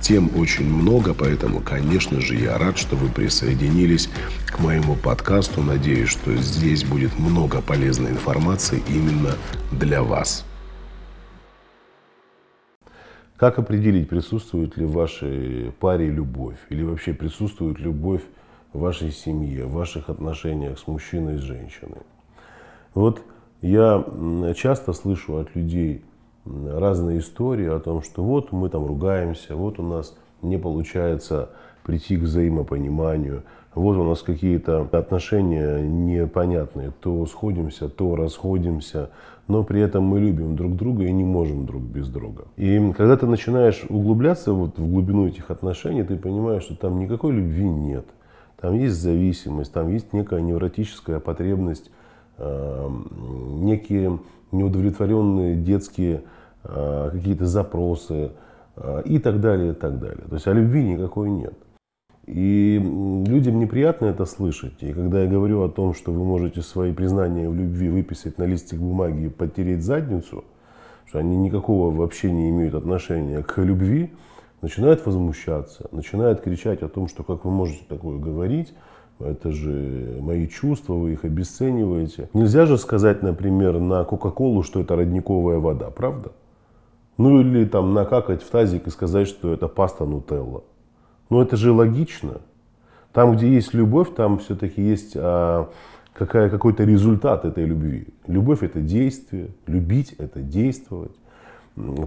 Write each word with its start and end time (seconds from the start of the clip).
Тем 0.00 0.30
очень 0.36 0.64
много, 0.64 1.12
поэтому, 1.14 1.60
конечно 1.60 2.20
же, 2.20 2.34
я 2.34 2.56
рад, 2.58 2.78
что 2.78 2.96
вы 2.96 3.08
присоединились 3.08 4.08
к 4.46 4.58
моему 4.58 4.96
подкасту. 4.96 5.62
Надеюсь, 5.62 6.08
что 6.08 6.34
здесь 6.36 6.84
будет 6.84 7.18
много 7.18 7.60
полезной 7.60 8.10
информации 8.10 8.82
именно 8.88 9.36
для 9.70 10.02
вас. 10.02 10.46
Как 13.36 13.58
определить, 13.58 14.08
присутствует 14.08 14.76
ли 14.76 14.84
в 14.84 14.92
вашей 14.92 15.72
паре 15.78 16.10
любовь? 16.10 16.58
Или 16.70 16.82
вообще 16.82 17.12
присутствует 17.12 17.78
любовь 17.78 18.22
в 18.72 18.80
вашей 18.80 19.12
семье, 19.12 19.66
в 19.66 19.72
ваших 19.72 20.08
отношениях 20.08 20.78
с 20.78 20.86
мужчиной 20.86 21.36
и 21.36 21.38
с 21.38 21.42
женщиной? 21.42 22.02
Вот 22.94 23.22
я 23.60 24.04
часто 24.56 24.92
слышу 24.92 25.36
от 25.36 25.54
людей 25.54 26.02
разные 26.72 27.20
истории 27.20 27.68
о 27.68 27.80
том, 27.80 28.02
что 28.02 28.22
вот 28.22 28.52
мы 28.52 28.68
там 28.68 28.86
ругаемся, 28.86 29.56
вот 29.56 29.78
у 29.78 29.82
нас 29.82 30.16
не 30.42 30.58
получается 30.58 31.50
прийти 31.84 32.16
к 32.16 32.22
взаимопониманию– 32.22 33.42
вот 33.74 33.96
у 33.96 34.04
нас 34.04 34.22
какие-то 34.22 34.88
отношения 34.90 35.80
непонятные, 35.80 36.92
то 37.00 37.24
сходимся, 37.26 37.88
то 37.88 38.16
расходимся, 38.16 39.10
но 39.46 39.62
при 39.62 39.80
этом 39.80 40.04
мы 40.04 40.18
любим 40.18 40.56
друг 40.56 40.74
друга 40.74 41.04
и 41.04 41.12
не 41.12 41.22
можем 41.22 41.66
друг 41.66 41.82
без 41.82 42.08
друга. 42.08 42.44
И 42.56 42.92
когда 42.96 43.16
ты 43.16 43.26
начинаешь 43.26 43.84
углубляться 43.88 44.52
вот 44.52 44.76
в 44.76 44.90
глубину 44.90 45.28
этих 45.28 45.50
отношений, 45.50 46.02
ты 46.02 46.16
понимаешь, 46.16 46.64
что 46.64 46.74
там 46.76 46.98
никакой 46.98 47.32
любви 47.32 47.64
нет. 47.64 48.06
Там 48.60 48.74
есть 48.74 48.96
зависимость, 48.96 49.72
там 49.72 49.88
есть 49.88 50.12
некая 50.12 50.40
невротическая 50.40 51.20
потребность, 51.20 51.90
э, 52.38 52.90
некие 53.60 54.18
неудовлетворенные 54.50 55.54
детские 55.54 56.22
какие-то 56.62 57.46
запросы 57.46 58.32
э, 58.76 59.02
и 59.04 59.18
так 59.18 59.40
далее, 59.40 59.72
и 59.72 59.74
так 59.74 59.98
далее. 59.98 60.24
То 60.28 60.34
есть 60.34 60.46
а 60.46 60.52
любви 60.52 60.84
никакой 60.84 61.30
нет. 61.30 61.54
И 62.26 62.78
людям 63.26 63.58
неприятно 63.58 64.06
это 64.06 64.24
слышать. 64.24 64.82
И 64.82 64.92
когда 64.92 65.22
я 65.22 65.28
говорю 65.28 65.62
о 65.62 65.68
том, 65.68 65.94
что 65.94 66.12
вы 66.12 66.24
можете 66.24 66.62
свои 66.62 66.92
признания 66.92 67.48
в 67.48 67.54
любви 67.54 67.88
выписать 67.88 68.38
на 68.38 68.44
листик 68.44 68.78
бумаги 68.78 69.24
и 69.24 69.28
потереть 69.28 69.82
задницу, 69.82 70.44
что 71.06 71.18
они 71.18 71.36
никакого 71.36 71.94
вообще 71.94 72.30
не 72.30 72.50
имеют 72.50 72.74
отношения 72.74 73.42
к 73.42 73.58
любви, 73.58 74.12
начинают 74.62 75.04
возмущаться, 75.06 75.88
начинают 75.90 76.40
кричать 76.40 76.82
о 76.82 76.88
том, 76.88 77.08
что 77.08 77.24
как 77.24 77.44
вы 77.44 77.50
можете 77.50 77.82
такое 77.88 78.18
говорить, 78.18 78.74
это 79.18 79.50
же 79.50 80.18
мои 80.20 80.46
чувства, 80.46 80.94
вы 80.94 81.12
их 81.12 81.24
обесцениваете. 81.24 82.30
Нельзя 82.32 82.66
же 82.66 82.78
сказать, 82.78 83.22
например, 83.22 83.78
на 83.78 84.04
Кока-Колу, 84.04 84.62
что 84.62 84.80
это 84.80 84.96
родниковая 84.96 85.58
вода, 85.58 85.90
правда? 85.90 86.32
Ну 87.20 87.42
или 87.42 87.66
там 87.66 87.92
накакать 87.92 88.42
в 88.42 88.48
тазик 88.48 88.86
и 88.86 88.90
сказать, 88.90 89.28
что 89.28 89.52
это 89.52 89.68
паста 89.68 90.06
Нутелла. 90.06 90.64
Но 91.28 91.42
это 91.42 91.54
же 91.58 91.70
логично. 91.70 92.40
Там, 93.12 93.36
где 93.36 93.52
есть 93.52 93.74
любовь, 93.74 94.14
там 94.14 94.38
все-таки 94.38 94.80
есть 94.80 95.12
а, 95.16 95.68
какая, 96.14 96.48
какой-то 96.48 96.84
результат 96.84 97.44
этой 97.44 97.66
любви. 97.66 98.06
Любовь 98.26 98.62
это 98.62 98.80
действие, 98.80 99.48
любить 99.66 100.14
это 100.16 100.40
действовать. 100.40 101.14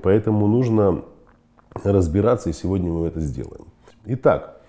Поэтому 0.01 0.47
нужно 0.47 1.03
разбираться, 1.83 2.49
и 2.49 2.53
сегодня 2.53 2.91
мы 2.91 3.05
это 3.05 3.19
сделаем. 3.19 3.65
Итак, 4.05 4.61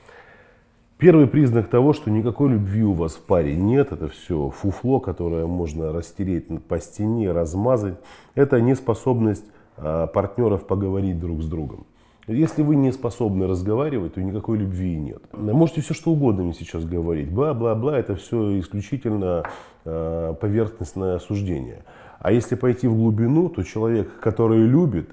первый 0.98 1.26
признак 1.26 1.68
того, 1.68 1.94
что 1.94 2.10
никакой 2.10 2.50
любви 2.50 2.84
у 2.84 2.92
вас 2.92 3.14
в 3.14 3.22
паре 3.22 3.56
нет, 3.56 3.92
это 3.92 4.08
все 4.08 4.50
фуфло, 4.50 5.00
которое 5.00 5.46
можно 5.46 5.90
растереть 5.90 6.48
по 6.64 6.78
стене, 6.80 7.32
размазать, 7.32 7.94
это 8.34 8.60
неспособность 8.60 9.46
партнеров 9.76 10.66
поговорить 10.66 11.18
друг 11.18 11.42
с 11.42 11.46
другом. 11.46 11.86
Если 12.26 12.62
вы 12.62 12.76
не 12.76 12.90
способны 12.90 13.46
разговаривать, 13.46 14.14
то 14.14 14.22
никакой 14.22 14.56
любви 14.56 14.96
нет. 14.96 15.22
Можете 15.32 15.82
все 15.82 15.92
что 15.92 16.12
угодно 16.12 16.44
мне 16.44 16.54
сейчас 16.54 16.84
говорить. 16.84 17.30
Бла-бла-бла, 17.30 17.98
это 17.98 18.16
все 18.16 18.58
исключительно 18.60 19.44
э, 19.84 20.34
поверхностное 20.40 21.18
суждение. 21.18 21.84
А 22.20 22.32
если 22.32 22.54
пойти 22.54 22.88
в 22.88 22.96
глубину, 22.96 23.50
то 23.50 23.62
человек, 23.62 24.20
который 24.20 24.66
любит, 24.66 25.10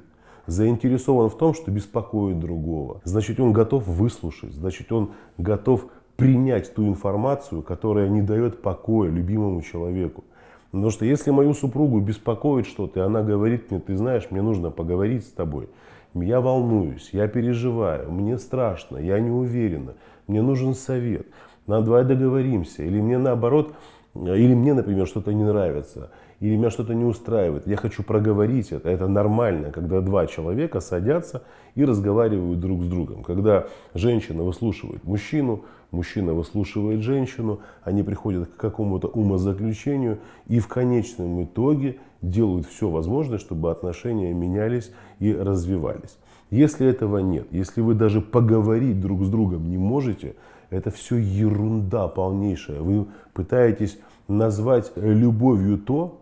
заинтересован 0.47 1.29
в 1.29 1.37
том, 1.37 1.53
что 1.53 1.69
беспокоит 1.69 2.39
другого. 2.39 3.01
Значит, 3.03 3.41
он 3.41 3.51
готов 3.51 3.85
выслушать, 3.87 4.53
значит, 4.53 4.91
он 4.91 5.11
готов 5.37 5.87
принять 6.15 6.73
ту 6.73 6.87
информацию, 6.87 7.61
которая 7.61 8.07
не 8.07 8.21
дает 8.21 8.61
покоя 8.61 9.09
любимому 9.09 9.61
человеку. 9.61 10.23
Потому 10.71 10.89
что 10.89 11.05
если 11.05 11.31
мою 11.31 11.53
супругу 11.53 11.99
беспокоит 11.99 12.65
что-то, 12.65 13.01
и 13.01 13.03
она 13.03 13.21
говорит 13.21 13.71
мне, 13.71 13.79
ты 13.79 13.97
знаешь, 13.97 14.27
мне 14.31 14.41
нужно 14.41 14.71
поговорить 14.71 15.25
с 15.25 15.31
тобой, 15.31 15.67
я 16.13 16.39
волнуюсь, 16.39 17.09
я 17.11 17.27
переживаю, 17.27 18.11
мне 18.11 18.37
страшно, 18.37 18.97
я 18.97 19.19
не 19.19 19.29
уверена, 19.29 19.95
мне 20.27 20.41
нужен 20.41 20.73
совет, 20.73 21.27
надо 21.67 21.85
давай 21.87 22.05
договоримся, 22.05 22.83
или 22.83 23.01
мне 23.01 23.17
наоборот, 23.17 23.73
или 24.15 24.53
мне, 24.53 24.73
например, 24.73 25.07
что-то 25.07 25.33
не 25.33 25.43
нравится, 25.43 26.09
или 26.41 26.55
меня 26.55 26.71
что-то 26.71 26.95
не 26.95 27.05
устраивает, 27.05 27.67
я 27.67 27.77
хочу 27.77 28.01
проговорить 28.01 28.71
это. 28.71 28.89
Это 28.89 29.07
нормально, 29.07 29.71
когда 29.71 30.01
два 30.01 30.25
человека 30.25 30.79
садятся 30.79 31.43
и 31.75 31.85
разговаривают 31.85 32.59
друг 32.59 32.81
с 32.81 32.87
другом. 32.87 33.23
Когда 33.23 33.67
женщина 33.93 34.41
выслушивает 34.41 35.03
мужчину, 35.03 35.63
мужчина 35.91 36.33
выслушивает 36.33 37.01
женщину, 37.01 37.59
они 37.83 38.01
приходят 38.01 38.49
к 38.49 38.57
какому-то 38.57 39.07
умозаключению 39.07 40.17
и 40.47 40.59
в 40.59 40.67
конечном 40.67 41.43
итоге 41.43 41.97
делают 42.23 42.65
все 42.65 42.89
возможное, 42.89 43.37
чтобы 43.37 43.69
отношения 43.69 44.33
менялись 44.33 44.91
и 45.19 45.31
развивались. 45.31 46.17
Если 46.49 46.87
этого 46.87 47.19
нет, 47.19 47.47
если 47.51 47.81
вы 47.81 47.93
даже 47.93 48.19
поговорить 48.19 48.99
друг 48.99 49.23
с 49.23 49.29
другом 49.29 49.69
не 49.69 49.77
можете, 49.77 50.33
это 50.71 50.89
все 50.89 51.17
ерунда 51.17 52.07
полнейшая. 52.07 52.81
Вы 52.81 53.05
пытаетесь 53.33 53.99
назвать 54.27 54.91
любовью 54.95 55.77
то, 55.77 56.20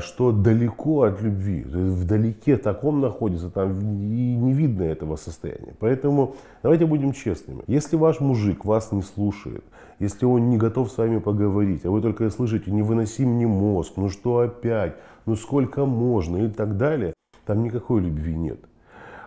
что 0.00 0.32
далеко 0.32 1.02
от 1.02 1.20
любви, 1.20 1.62
вдалеке 1.62 2.56
таком 2.56 3.00
находится, 3.00 3.50
там 3.50 3.72
и 3.72 4.36
не 4.36 4.52
видно 4.52 4.84
этого 4.84 5.16
состояния. 5.16 5.74
Поэтому 5.78 6.36
давайте 6.62 6.86
будем 6.86 7.12
честными. 7.12 7.62
Если 7.66 7.96
ваш 7.96 8.20
мужик 8.20 8.64
вас 8.64 8.92
не 8.92 9.02
слушает, 9.02 9.64
если 9.98 10.24
он 10.24 10.50
не 10.50 10.56
готов 10.56 10.90
с 10.90 10.98
вами 10.98 11.18
поговорить, 11.18 11.84
а 11.84 11.90
вы 11.90 12.00
только 12.00 12.30
слышите, 12.30 12.70
не 12.70 12.82
выноси 12.82 13.24
мне 13.24 13.46
мозг, 13.46 13.92
ну 13.96 14.08
что 14.08 14.38
опять, 14.38 14.96
ну 15.26 15.36
сколько 15.36 15.84
можно 15.84 16.38
и 16.38 16.48
так 16.48 16.76
далее, 16.76 17.12
там 17.44 17.62
никакой 17.62 18.00
любви 18.02 18.34
нет. 18.34 18.60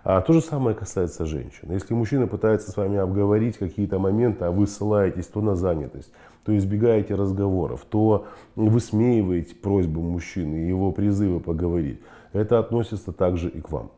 А 0.04 0.22
то 0.22 0.34
же 0.34 0.42
самое 0.42 0.76
касается 0.76 1.26
женщин. 1.26 1.72
Если 1.72 1.94
мужчина 1.94 2.28
пытается 2.28 2.72
с 2.72 2.78
вами 2.78 2.98
обговорить 2.98 3.58
какие-то 3.58 4.00
моменты, 4.00 4.46
а 4.46 4.52
вы 4.52 4.66
ссылаетесь 4.66 5.28
то 5.28 5.42
на 5.42 5.56
занятость, 5.56 6.12
то 6.46 6.58
избегаете 6.58 7.16
разговоров, 7.16 7.86
то 7.90 8.26
высмеиваете 8.56 9.56
просьбы 9.56 10.02
мужчины, 10.02 10.56
его 10.56 10.92
призывы 10.92 11.40
поговорить, 11.40 12.00
это 12.34 12.60
относится 12.60 13.12
также 13.12 13.50
и 13.50 13.60
к 13.60 13.72
вам. 13.72 13.92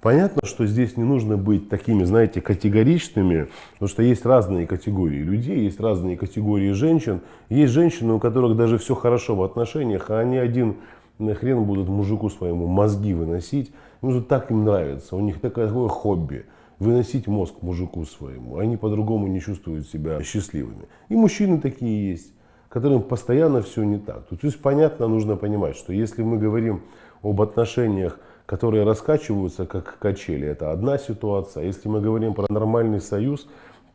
Понятно, 0.00 0.42
что 0.44 0.66
здесь 0.66 0.96
не 0.96 1.04
нужно 1.04 1.36
быть 1.36 1.68
такими, 1.68 2.04
знаете, 2.04 2.40
категоричными, 2.40 3.48
потому 3.72 3.88
что 3.88 4.02
есть 4.02 4.24
разные 4.24 4.66
категории 4.66 5.18
людей, 5.18 5.60
есть 5.64 5.80
разные 5.80 6.16
категории 6.16 6.70
женщин. 6.72 7.22
Есть 7.48 7.72
женщины, 7.72 8.12
у 8.12 8.20
которых 8.20 8.56
даже 8.56 8.78
все 8.78 8.94
хорошо 8.94 9.34
в 9.34 9.42
отношениях, 9.42 10.10
а 10.10 10.20
они 10.20 10.36
один 10.36 10.76
хрен 11.18 11.64
будут 11.64 11.88
мужику 11.88 12.30
своему 12.30 12.66
мозги 12.66 13.14
выносить. 13.14 13.72
Ну, 14.06 14.12
что 14.12 14.20
так 14.20 14.52
им 14.52 14.64
нравится, 14.64 15.16
у 15.16 15.20
них 15.20 15.40
такое, 15.40 15.66
такое 15.66 15.88
хобби 15.88 16.44
выносить 16.78 17.26
мозг 17.26 17.54
мужику 17.60 18.04
своему. 18.04 18.58
Они 18.58 18.76
по-другому 18.76 19.26
не 19.26 19.40
чувствуют 19.40 19.88
себя 19.88 20.22
счастливыми. 20.22 20.86
И 21.08 21.16
мужчины 21.16 21.60
такие 21.60 22.10
есть, 22.10 22.32
которым 22.68 23.02
постоянно 23.02 23.62
все 23.62 23.82
не 23.82 23.98
так. 23.98 24.28
То 24.28 24.36
есть 24.42 24.62
понятно, 24.62 25.08
нужно 25.08 25.34
понимать, 25.34 25.74
что 25.74 25.92
если 25.92 26.22
мы 26.22 26.38
говорим 26.38 26.82
об 27.22 27.42
отношениях, 27.42 28.20
которые 28.46 28.84
раскачиваются 28.84 29.66
как 29.66 29.98
качели. 29.98 30.46
Это 30.46 30.70
одна 30.70 30.98
ситуация. 30.98 31.64
Если 31.64 31.88
мы 31.88 32.00
говорим 32.00 32.34
про 32.34 32.46
нормальный 32.48 33.00
союз, 33.00 33.48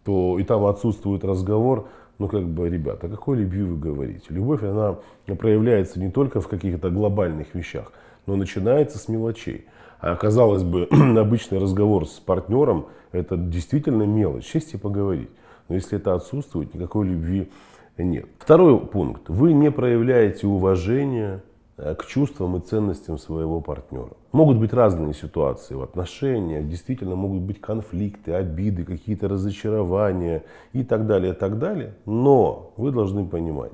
то 0.04 0.38
и 0.38 0.44
там 0.44 0.66
отсутствует 0.66 1.24
разговор, 1.24 1.88
ну 2.20 2.28
как 2.28 2.44
бы, 2.44 2.68
ребята, 2.70 3.08
о 3.08 3.10
какой 3.10 3.38
любви 3.38 3.64
вы 3.64 3.78
говорите? 3.78 4.26
Любовь, 4.28 4.62
она 4.62 4.98
проявляется 5.26 6.02
не 6.02 6.12
только 6.12 6.42
в 6.42 6.50
каких-то 6.50 6.90
глобальных 6.90 7.56
вещах, 7.56 7.94
но 8.26 8.36
начинается 8.36 8.98
с 8.98 9.08
мелочей. 9.08 9.66
А 10.00 10.16
казалось 10.16 10.64
бы, 10.64 10.88
обычный 11.18 11.60
разговор 11.60 12.08
с 12.08 12.20
партнером– 12.20 12.88
это 13.12 13.38
действительно 13.38 14.04
мелочь, 14.04 14.46
честь 14.46 14.74
и 14.74 14.78
поговорить. 14.78 15.30
Но 15.70 15.76
если 15.76 15.98
это 15.98 16.16
отсутствует, 16.16 16.74
никакой 16.74 17.08
любви 17.08 17.50
нет. 17.98 18.26
Второй 18.40 18.80
пункт. 18.80 19.30
Вы 19.30 19.54
не 19.54 19.72
проявляете 19.72 20.48
уважения 20.48 21.44
э, 21.78 21.96
к 21.96 22.06
чувствам 22.06 22.58
и 22.58 22.62
ценностям 22.62 23.18
своего 23.18 23.62
партнера. 23.62 24.12
Могут 24.32 24.58
быть 24.58 24.74
разные 24.74 25.14
ситуации 25.14 25.76
в 25.76 25.84
отношениях, 25.84 26.68
действительно 26.68 27.16
могут 27.16 27.42
быть 27.42 27.62
конфликты, 27.62 28.34
обиды, 28.34 28.86
какие-то 28.86 29.28
разочарования 29.28 30.44
и 30.74 30.84
так 30.84 31.06
далее, 31.06 31.34
и 31.34 31.36
так 31.36 31.60
далее. 31.60 31.94
Но 32.06 32.74
вы 32.78 32.92
должны 32.92 33.26
понимать, 33.26 33.74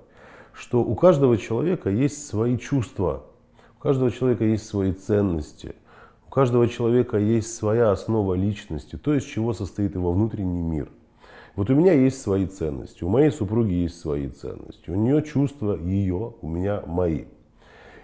что 0.54 0.82
у 0.82 0.96
каждого 0.96 1.38
человека 1.38 1.90
есть 1.90 2.28
свои 2.28 2.58
чувства, 2.58 3.24
у 3.80 3.84
каждого 3.84 4.12
человека 4.12 4.44
есть 4.44 4.66
свои 4.66 4.92
ценности– 4.92 5.76
у 6.28 6.30
каждого 6.30 6.68
человека 6.68 7.18
есть 7.18 7.56
своя 7.56 7.92
основа 7.92 8.34
личности, 8.34 8.98
то, 8.98 9.14
из 9.16 9.24
чего 9.24 9.54
состоит 9.54 9.96
его 9.96 10.12
внутренний 10.12 10.62
мир. 10.62 10.90
Вот 11.56 11.70
у 11.70 11.76
меня 11.76 11.94
есть 11.94 12.22
свои 12.22 12.46
ценности, 12.46 13.04
у 13.04 13.10
моей 13.10 13.32
супруги 13.32 13.74
есть 13.74 14.00
свои 14.00 14.28
ценности, 14.28 14.90
у 14.90 14.96
нее 14.96 15.24
чувства 15.24 15.76
ее, 15.76 16.34
у 16.42 16.48
меня 16.48 16.84
мои. 16.86 17.26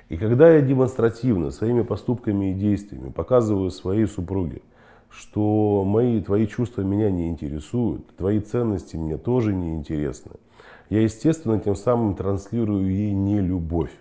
И 0.09 0.17
когда 0.17 0.51
я 0.51 0.61
демонстративно 0.61 1.51
своими 1.51 1.81
поступками 1.81 2.51
и 2.51 2.55
действиями 2.55 3.09
показываю 3.09 3.69
своей 3.71 4.07
супруге, 4.07 4.61
что 5.09 5.83
мои, 5.85 6.21
твои 6.21 6.47
чувства 6.47 6.81
меня 6.81 7.11
не 7.11 7.29
интересуют, 7.29 8.15
твои 8.15 8.39
ценности 8.39 8.95
мне 8.95 9.17
тоже 9.17 9.53
не 9.53 9.75
интересны, 9.75 10.31
я, 10.89 11.01
естественно, 11.01 11.59
тем 11.59 11.75
самым 11.75 12.15
транслирую 12.15 12.89
ей 12.89 13.11
не 13.11 13.39
любовь. 13.41 13.91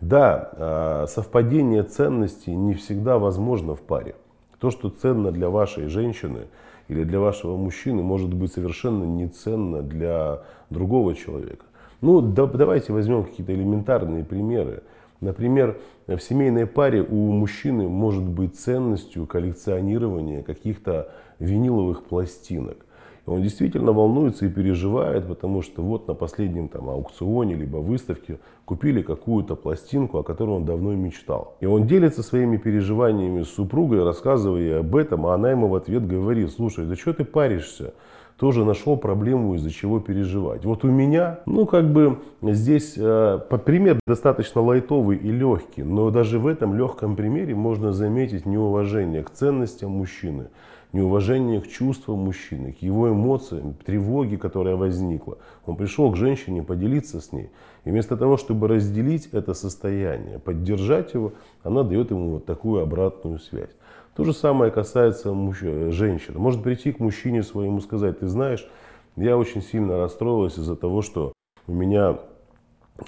Да, 0.00 0.50
а, 0.52 1.06
совпадение 1.06 1.82
ценностей 1.82 2.54
не 2.54 2.74
всегда 2.74 3.18
возможно 3.18 3.74
в 3.74 3.80
паре. 3.80 4.14
То, 4.58 4.70
что 4.70 4.88
ценно 4.88 5.30
для 5.30 5.50
вашей 5.50 5.88
женщины 5.88 6.48
или 6.88 7.04
для 7.04 7.20
вашего 7.20 7.56
мужчины, 7.56 8.02
может 8.02 8.32
быть 8.32 8.52
совершенно 8.52 9.04
не 9.04 9.28
ценно 9.28 9.82
для 9.82 10.40
другого 10.70 11.14
человека. 11.14 11.64
Ну, 12.00 12.20
да, 12.22 12.46
давайте 12.46 12.92
возьмем 12.92 13.24
какие-то 13.24 13.54
элементарные 13.54 14.24
примеры. 14.24 14.82
Например, 15.20 15.78
в 16.06 16.18
семейной 16.18 16.66
паре 16.66 17.02
у 17.02 17.30
мужчины 17.30 17.88
может 17.88 18.24
быть 18.24 18.58
ценностью 18.58 19.26
коллекционирования 19.26 20.42
каких-то 20.42 21.12
виниловых 21.38 22.04
пластинок. 22.04 22.78
Он 23.26 23.42
действительно 23.42 23.92
волнуется 23.92 24.46
и 24.46 24.48
переживает, 24.48 25.26
потому 25.26 25.62
что 25.62 25.82
вот 25.82 26.08
на 26.08 26.14
последнем 26.14 26.68
там, 26.68 26.88
аукционе 26.88 27.54
либо 27.54 27.76
выставке 27.76 28.38
купили 28.64 29.02
какую-то 29.02 29.56
пластинку, 29.56 30.18
о 30.18 30.22
которой 30.22 30.50
он 30.56 30.64
давно 30.64 30.92
мечтал. 30.94 31.56
И 31.60 31.66
он 31.66 31.86
делится 31.86 32.22
своими 32.22 32.56
переживаниями 32.56 33.42
с 33.42 33.48
супругой, 33.50 34.04
рассказывая 34.04 34.80
об 34.80 34.96
этом, 34.96 35.26
а 35.26 35.34
она 35.34 35.50
ему 35.50 35.68
в 35.68 35.74
ответ 35.74 36.06
говорит, 36.06 36.50
слушай, 36.50 36.86
да 36.86 36.96
что 36.96 37.12
ты 37.12 37.24
паришься? 37.24 37.92
тоже 38.40 38.64
нашел 38.64 38.96
проблему, 38.96 39.54
из-за 39.56 39.70
чего 39.70 40.00
переживать. 40.00 40.64
Вот 40.64 40.82
у 40.82 40.88
меня, 40.88 41.40
ну 41.44 41.66
как 41.66 41.92
бы 41.92 42.20
здесь 42.40 42.94
э, 42.96 43.38
пример 43.66 44.00
достаточно 44.06 44.62
лайтовый 44.62 45.18
и 45.18 45.30
легкий, 45.30 45.82
но 45.82 46.10
даже 46.10 46.38
в 46.38 46.46
этом 46.46 46.74
легком 46.74 47.16
примере 47.16 47.54
можно 47.54 47.92
заметить 47.92 48.46
неуважение 48.46 49.22
к 49.22 49.30
ценностям 49.30 49.90
мужчины, 49.90 50.48
неуважение 50.92 51.60
к 51.60 51.68
чувствам 51.68 52.20
мужчины, 52.20 52.72
к 52.72 52.78
его 52.82 53.08
эмоциям, 53.10 53.74
тревоге, 53.74 54.36
которая 54.38 54.76
возникла. 54.76 55.38
Он 55.66 55.76
пришел 55.76 56.10
к 56.12 56.16
женщине 56.16 56.62
поделиться 56.62 57.20
с 57.20 57.32
ней. 57.32 57.50
И 57.84 57.90
вместо 57.90 58.16
того, 58.16 58.36
чтобы 58.36 58.68
разделить 58.68 59.28
это 59.32 59.54
состояние, 59.54 60.38
поддержать 60.38 61.14
его, 61.14 61.32
она 61.62 61.82
дает 61.82 62.10
ему 62.10 62.30
вот 62.32 62.46
такую 62.46 62.82
обратную 62.82 63.38
связь. 63.38 63.70
То 64.16 64.24
же 64.24 64.32
самое 64.32 64.70
касается 64.70 65.32
муж... 65.32 65.60
женщины. 65.60 66.38
Может 66.38 66.62
прийти 66.62 66.92
к 66.92 67.00
мужчине 67.00 67.42
своему 67.42 67.80
сказать, 67.80 68.18
ты 68.18 68.26
знаешь, 68.26 68.68
я 69.16 69.36
очень 69.36 69.62
сильно 69.62 69.98
расстроилась 69.98 70.58
из-за 70.58 70.76
того, 70.76 71.02
что 71.02 71.32
у 71.66 71.72
меня 71.72 72.18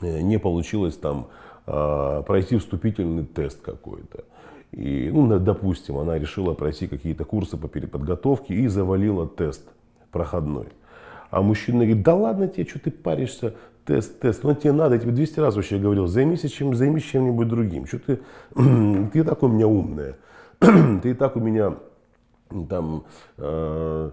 э, 0.01 0.21
не 0.21 0.39
получилось 0.39 0.97
там 0.97 1.29
а, 1.67 2.23
пройти 2.23 2.57
вступительный 2.57 3.25
тест 3.25 3.61
какой-то. 3.63 4.25
И, 4.73 5.11
ну, 5.13 5.39
допустим, 5.39 5.99
она 5.99 6.19
решила 6.19 6.55
пройти 6.55 6.87
какие-то 6.87 7.25
курсы 7.25 7.57
по 7.57 7.69
переподготовке 7.69 8.55
и 8.55 8.67
завалила 8.69 9.29
тест 9.29 9.69
проходной. 10.11 10.69
А 11.31 11.43
мужчина 11.43 11.85
говорит, 11.85 12.03
да 12.03 12.15
ладно 12.15 12.49
тебе, 12.49 12.67
что 12.67 12.79
ты 12.79 12.91
паришься, 12.91 13.55
тест, 13.85 14.21
тест, 14.21 14.45
ну 14.45 14.55
тебе 14.55 14.73
надо, 14.73 14.95
я 14.95 15.01
тебе 15.01 15.13
200 15.13 15.41
раз 15.41 15.57
вообще 15.57 15.79
говорил, 15.79 16.07
займись, 16.07 16.51
чем, 16.51 16.75
займись 16.75 17.05
чем-нибудь 17.05 17.49
другим, 17.49 17.87
что 17.87 17.99
ты, 17.99 18.21
ты 19.13 19.25
такой 19.25 19.51
у 19.51 19.53
меня 19.53 19.67
умная, 19.67 20.17
ты 20.59 21.11
и 21.11 21.15
так 21.15 21.37
у 21.37 21.41
меня 21.41 21.75
там 22.69 23.05
э, 23.39 24.11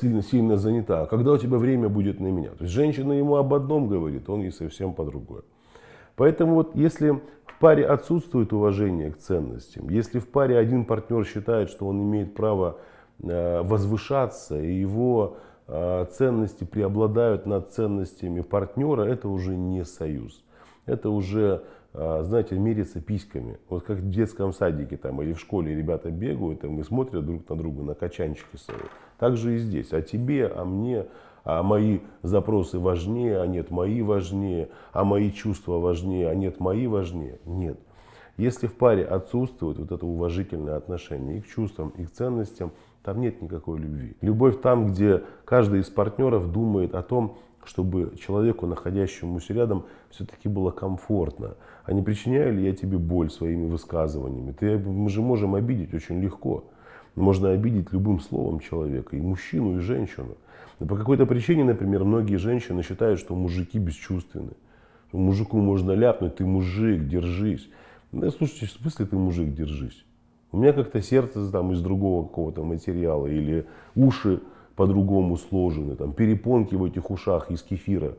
сильно, 0.00 0.22
сильно 0.22 0.56
занята, 0.56 1.02
а 1.02 1.06
когда 1.06 1.32
у 1.32 1.38
тебя 1.38 1.56
время 1.56 1.88
будет 1.88 2.20
на 2.20 2.26
меня? 2.26 2.50
То 2.50 2.64
есть 2.64 2.74
женщина 2.74 3.12
ему 3.12 3.36
об 3.36 3.52
одном 3.54 3.88
говорит, 3.88 4.28
он 4.28 4.40
ей 4.40 4.52
совсем 4.52 4.92
по 4.92 5.04
другое. 5.04 5.42
Поэтому 6.20 6.56
вот 6.56 6.76
если 6.76 7.12
в 7.12 7.58
паре 7.60 7.86
отсутствует 7.86 8.52
уважение 8.52 9.10
к 9.10 9.16
ценностям, 9.16 9.88
если 9.88 10.18
в 10.18 10.28
паре 10.28 10.58
один 10.58 10.84
партнер 10.84 11.24
считает, 11.24 11.70
что 11.70 11.86
он 11.86 12.02
имеет 12.02 12.34
право 12.34 12.76
э, 13.22 13.62
возвышаться, 13.62 14.60
и 14.60 14.70
его 14.70 15.38
э, 15.66 16.04
ценности 16.12 16.64
преобладают 16.64 17.46
над 17.46 17.70
ценностями 17.70 18.42
партнера, 18.42 19.04
это 19.04 19.30
уже 19.30 19.56
не 19.56 19.82
союз. 19.86 20.44
Это 20.84 21.08
уже, 21.08 21.62
э, 21.94 22.20
знаете, 22.24 22.58
мериться 22.58 23.00
письками. 23.00 23.58
Вот 23.70 23.84
как 23.84 23.96
в 23.96 24.10
детском 24.10 24.52
садике 24.52 24.98
там, 24.98 25.22
или 25.22 25.32
в 25.32 25.40
школе 25.40 25.74
ребята 25.74 26.10
бегают 26.10 26.62
и 26.64 26.82
смотрят 26.82 27.24
друг 27.24 27.48
на 27.48 27.56
друга, 27.56 27.82
на 27.82 27.94
качанчики 27.94 28.56
свои. 28.56 28.76
Так 29.18 29.38
же 29.38 29.54
и 29.54 29.56
здесь. 29.58 29.94
А 29.94 30.02
тебе, 30.02 30.48
а 30.48 30.66
мне, 30.66 31.06
а 31.44 31.62
мои 31.62 32.00
запросы 32.22 32.78
важнее, 32.78 33.40
а 33.40 33.46
нет, 33.46 33.70
мои 33.70 34.02
важнее, 34.02 34.68
а 34.92 35.04
мои 35.04 35.30
чувства 35.30 35.78
важнее, 35.78 36.28
а 36.28 36.34
нет, 36.34 36.60
мои 36.60 36.86
важнее. 36.86 37.38
Нет. 37.44 37.78
Если 38.36 38.66
в 38.66 38.74
паре 38.74 39.04
отсутствует 39.04 39.78
вот 39.78 39.92
это 39.92 40.06
уважительное 40.06 40.76
отношение 40.76 41.38
и 41.38 41.40
к 41.40 41.46
чувствам, 41.46 41.90
и 41.90 42.04
к 42.04 42.10
ценностям, 42.10 42.72
там 43.02 43.20
нет 43.20 43.42
никакой 43.42 43.78
любви. 43.78 44.16
Любовь 44.20 44.60
там, 44.60 44.92
где 44.92 45.22
каждый 45.44 45.80
из 45.80 45.90
партнеров 45.90 46.50
думает 46.50 46.94
о 46.94 47.02
том, 47.02 47.38
чтобы 47.64 48.14
человеку, 48.18 48.66
находящемуся 48.66 49.52
рядом, 49.52 49.84
все-таки 50.10 50.48
было 50.48 50.70
комфортно. 50.70 51.56
А 51.84 51.92
не 51.92 52.02
причиняю 52.02 52.54
ли 52.54 52.64
я 52.64 52.74
тебе 52.74 52.98
боль 52.98 53.30
своими 53.30 53.68
высказываниями? 53.68 54.52
Ты, 54.52 54.78
мы 54.78 55.08
же 55.10 55.20
можем 55.20 55.54
обидеть 55.54 55.92
очень 55.92 56.20
легко. 56.20 56.64
Можно 57.16 57.50
обидеть 57.50 57.92
любым 57.92 58.20
словом 58.20 58.60
человека, 58.60 59.16
и 59.16 59.20
мужчину, 59.20 59.76
и 59.76 59.80
женщину. 59.80 60.36
Но 60.80 60.86
по 60.86 60.96
какой-то 60.96 61.26
причине, 61.26 61.62
например, 61.62 62.04
многие 62.04 62.36
женщины 62.36 62.82
считают, 62.82 63.20
что 63.20 63.36
мужики 63.36 63.78
бесчувственны. 63.78 64.52
Мужику 65.12 65.58
можно 65.58 65.92
ляпнуть, 65.92 66.36
ты 66.36 66.46
мужик, 66.46 67.06
держись. 67.06 67.68
Да, 68.12 68.30
слушайте, 68.30 68.66
в 68.66 68.70
смысле 68.70 69.06
ты 69.06 69.16
мужик, 69.16 69.54
держись? 69.54 70.04
У 70.52 70.56
меня 70.56 70.72
как-то 70.72 71.02
сердце 71.02 71.50
там 71.52 71.72
из 71.72 71.82
другого 71.82 72.26
какого-то 72.26 72.64
материала, 72.64 73.26
или 73.26 73.66
уши 73.94 74.40
по-другому 74.74 75.36
сложены, 75.36 75.96
там 75.96 76.12
перепонки 76.14 76.74
в 76.74 76.84
этих 76.84 77.10
ушах 77.10 77.50
из 77.50 77.62
кефира. 77.62 78.16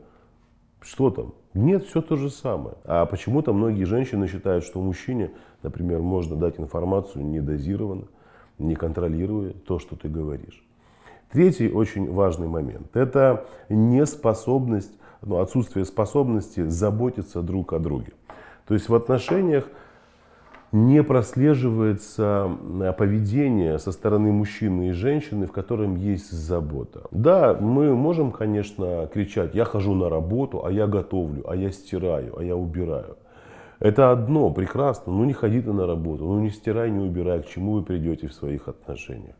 Что 0.80 1.10
там? 1.10 1.34
Нет, 1.54 1.84
все 1.84 2.00
то 2.00 2.16
же 2.16 2.30
самое. 2.30 2.76
А 2.84 3.06
почему-то 3.06 3.52
многие 3.52 3.84
женщины 3.84 4.28
считают, 4.28 4.64
что 4.64 4.80
мужчине, 4.80 5.32
например, 5.62 6.00
можно 6.00 6.36
дать 6.36 6.60
информацию 6.60 7.26
недозированно, 7.26 8.06
не 8.58 8.76
контролируя 8.76 9.52
то, 9.52 9.78
что 9.78 9.96
ты 9.96 10.08
говоришь. 10.08 10.64
Третий 11.32 11.70
очень 11.70 12.12
важный 12.12 12.46
момент– 12.46 12.88
это 12.94 13.46
неспособность, 13.70 14.92
ну, 15.22 15.38
отсутствие 15.38 15.86
способности 15.86 16.68
заботиться 16.68 17.40
друг 17.40 17.72
о 17.72 17.78
друге. 17.78 18.12
То 18.66 18.74
есть 18.74 18.90
в 18.90 18.94
отношениях 18.94 19.64
не 20.72 21.02
прослеживается 21.02 22.50
э, 22.80 22.92
поведение 22.96 23.78
со 23.78 23.92
стороны 23.92 24.30
мужчины 24.30 24.88
и 24.88 24.92
женщины, 24.92 25.46
в 25.46 25.52
котором 25.52 25.96
есть 25.96 26.30
забота. 26.30 27.02
Да, 27.10 27.54
мы 27.54 27.94
можем, 27.94 28.30
конечно, 28.30 29.08
кричать, 29.12 29.54
я 29.54 29.64
хожу 29.64 29.94
на 29.94 30.10
работу, 30.10 30.64
а 30.64 30.70
я 30.70 30.86
готовлю, 30.86 31.48
а 31.48 31.56
я 31.56 31.70
стираю, 31.70 32.38
а 32.38 32.44
я 32.44 32.56
убираю. 32.56 33.16
Это 33.80 34.12
одно, 34.12 34.50
прекрасно, 34.50 35.12
ну 35.12 35.24
не 35.24 35.32
ходи 35.32 35.60
ты 35.60 35.72
на 35.72 35.86
работу, 35.86 36.24
ну 36.24 36.40
не 36.40 36.50
стирай, 36.50 36.90
не 36.90 37.00
убирай, 37.00 37.42
к 37.42 37.46
чему 37.46 37.72
вы 37.72 37.82
придете 37.82 38.28
в 38.28 38.32
своих 38.32 38.68
отношениях. 38.68 39.34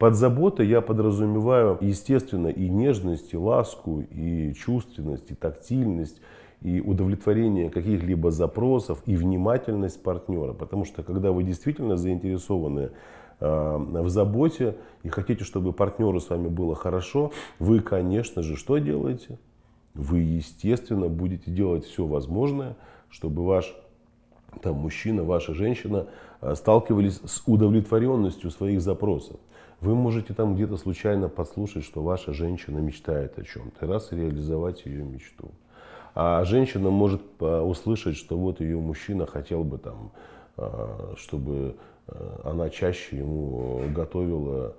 Под 0.00 0.14
заботой 0.14 0.66
я 0.66 0.80
подразумеваю, 0.80 1.76
естественно, 1.82 2.48
и 2.48 2.70
нежность, 2.70 3.34
и 3.34 3.36
ласку, 3.36 4.00
и 4.00 4.54
чувственность, 4.54 5.30
и 5.30 5.34
тактильность, 5.34 6.22
и 6.62 6.80
удовлетворение 6.80 7.68
каких-либо 7.68 8.30
запросов 8.30 9.02
и 9.04 9.14
внимательность 9.14 10.02
партнера. 10.02 10.54
Потому 10.54 10.86
что 10.86 11.02
когда 11.02 11.32
вы 11.32 11.42
действительно 11.42 11.98
заинтересованы 11.98 12.92
э, 13.40 13.76
в 13.76 14.08
заботе 14.08 14.76
и 15.02 15.10
хотите, 15.10 15.44
чтобы 15.44 15.74
партнеру 15.74 16.18
с 16.18 16.30
вами 16.30 16.48
было 16.48 16.74
хорошо, 16.74 17.32
вы, 17.58 17.80
конечно 17.80 18.40
же, 18.42 18.56
что 18.56 18.78
делаете? 18.78 19.38
Вы, 19.92 20.20
естественно, 20.20 21.08
будете 21.08 21.50
делать 21.50 21.84
все 21.84 22.06
возможное, 22.06 22.74
чтобы 23.10 23.44
ваш 23.44 23.76
там, 24.62 24.76
мужчина, 24.76 25.24
ваша 25.24 25.52
женщина 25.52 26.06
э, 26.40 26.54
сталкивались 26.54 27.20
с 27.22 27.42
удовлетворенностью 27.44 28.50
своих 28.50 28.80
запросов. 28.80 29.38
Вы 29.80 29.94
можете 29.94 30.34
там 30.34 30.54
где-то 30.54 30.76
случайно 30.76 31.28
подслушать, 31.28 31.84
что 31.84 32.02
ваша 32.02 32.34
женщина 32.34 32.78
мечтает 32.78 33.38
о 33.38 33.44
чем-то, 33.44 33.86
раз 33.86 34.12
и 34.12 34.16
реализовать 34.16 34.84
ее 34.84 35.04
мечту. 35.04 35.50
А 36.14 36.44
женщина 36.44 36.90
может 36.90 37.22
э, 37.40 37.60
услышать, 37.60 38.16
что 38.16 38.36
вот 38.36 38.60
ее 38.60 38.78
мужчина 38.78 39.26
хотел 39.26 39.64
бы 39.64 39.78
там, 39.78 40.12
э, 40.58 41.14
чтобы 41.16 41.76
э, 42.08 42.40
она 42.44 42.68
чаще 42.68 43.18
ему 43.18 43.84
готовила 43.94 44.74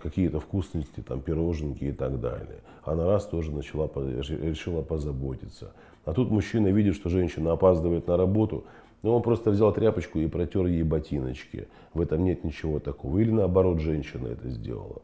какие-то 0.00 0.38
вкусности, 0.38 1.00
там, 1.00 1.20
пироженки 1.20 1.84
и 1.84 1.92
так 1.92 2.20
далее. 2.20 2.60
Она 2.84 3.04
раз 3.04 3.26
тоже 3.26 3.50
начала, 3.50 3.90
решила 3.96 4.82
позаботиться. 4.82 5.72
А 6.04 6.12
тут 6.12 6.30
мужчина 6.30 6.68
видит, 6.68 6.94
что 6.94 7.08
женщина 7.08 7.52
опаздывает 7.52 8.06
на 8.06 8.16
работу, 8.16 8.64
но 9.02 9.16
он 9.16 9.22
просто 9.22 9.50
взял 9.50 9.72
тряпочку 9.72 10.18
и 10.18 10.26
протер 10.26 10.66
ей 10.66 10.82
ботиночки. 10.82 11.68
В 11.92 12.00
этом 12.00 12.24
нет 12.24 12.44
ничего 12.44 12.78
такого. 12.78 13.18
Или 13.18 13.30
наоборот, 13.30 13.80
женщина 13.80 14.28
это 14.28 14.48
сделала. 14.48 15.02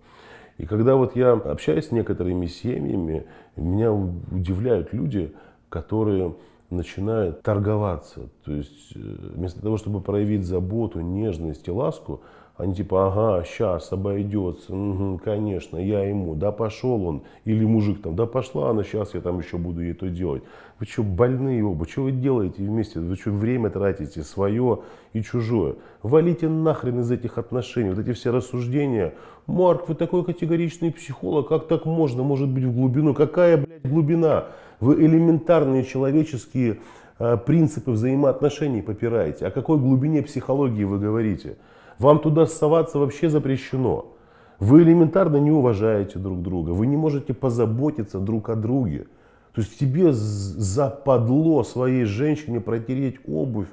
И 0.56 0.66
когда 0.66 0.96
вот 0.96 1.14
я 1.16 1.32
общаюсь 1.32 1.86
с 1.86 1.92
некоторыми 1.92 2.46
семьями, 2.46 3.26
меня 3.56 3.92
удивляют 3.92 4.92
люди, 4.92 5.32
которые 5.68 6.34
начинают 6.70 7.42
торговаться. 7.42 8.28
То 8.44 8.52
есть 8.52 8.92
э, 8.94 8.98
вместо 8.98 9.62
того, 9.62 9.78
чтобы 9.78 10.00
проявить 10.00 10.44
заботу, 10.44 11.00
нежность 11.00 11.66
и 11.68 11.70
ласку, 11.70 12.22
они 12.58 12.74
типа, 12.74 13.06
ага, 13.06 13.44
сейчас 13.44 13.92
обойдется, 13.92 14.74
угу, 14.74 15.20
конечно, 15.24 15.76
я 15.76 16.02
ему, 16.02 16.34
да 16.34 16.50
пошел 16.50 17.04
он, 17.04 17.22
или 17.44 17.64
мужик 17.64 18.02
там, 18.02 18.16
да 18.16 18.26
пошла 18.26 18.70
она, 18.70 18.82
сейчас 18.82 19.14
я 19.14 19.20
там 19.20 19.38
еще 19.38 19.58
буду 19.58 19.80
ей 19.80 19.94
то 19.94 20.08
делать. 20.08 20.42
Вы 20.80 20.86
что, 20.86 21.04
больные 21.04 21.64
оба, 21.64 21.88
что 21.88 22.02
вы 22.02 22.10
делаете 22.10 22.64
вместе, 22.64 22.98
вы 22.98 23.14
что, 23.14 23.30
время 23.30 23.70
тратите 23.70 24.22
свое 24.24 24.80
и 25.12 25.22
чужое. 25.22 25.76
Валите 26.02 26.48
нахрен 26.48 26.98
из 26.98 27.10
этих 27.12 27.38
отношений, 27.38 27.90
вот 27.90 28.00
эти 28.00 28.12
все 28.12 28.32
рассуждения. 28.32 29.14
Марк, 29.46 29.88
вы 29.88 29.94
такой 29.94 30.24
категоричный 30.24 30.90
психолог, 30.90 31.46
как 31.48 31.68
так 31.68 31.86
можно, 31.86 32.24
может 32.24 32.48
быть 32.48 32.64
в 32.64 32.74
глубину, 32.74 33.14
какая, 33.14 33.56
блядь, 33.56 33.88
глубина? 33.88 34.46
Вы 34.80 34.96
элементарные 35.04 35.84
человеческие 35.84 36.78
э, 37.20 37.36
принципы 37.36 37.92
взаимоотношений 37.92 38.82
попираете. 38.82 39.46
О 39.46 39.52
какой 39.52 39.78
глубине 39.78 40.22
психологии 40.22 40.82
вы 40.82 40.98
говорите? 40.98 41.56
Вам 41.98 42.20
туда 42.20 42.46
соваться 42.46 42.98
вообще 42.98 43.28
запрещено. 43.28 44.14
Вы 44.58 44.82
элементарно 44.82 45.36
не 45.36 45.50
уважаете 45.50 46.18
друг 46.18 46.42
друга. 46.42 46.70
Вы 46.70 46.86
не 46.86 46.96
можете 46.96 47.34
позаботиться 47.34 48.18
друг 48.18 48.48
о 48.48 48.54
друге. 48.54 49.06
То 49.54 49.62
есть 49.62 49.78
тебе 49.78 50.12
западло 50.12 51.64
своей 51.64 52.04
женщине 52.04 52.60
протереть 52.60 53.18
обувь. 53.26 53.68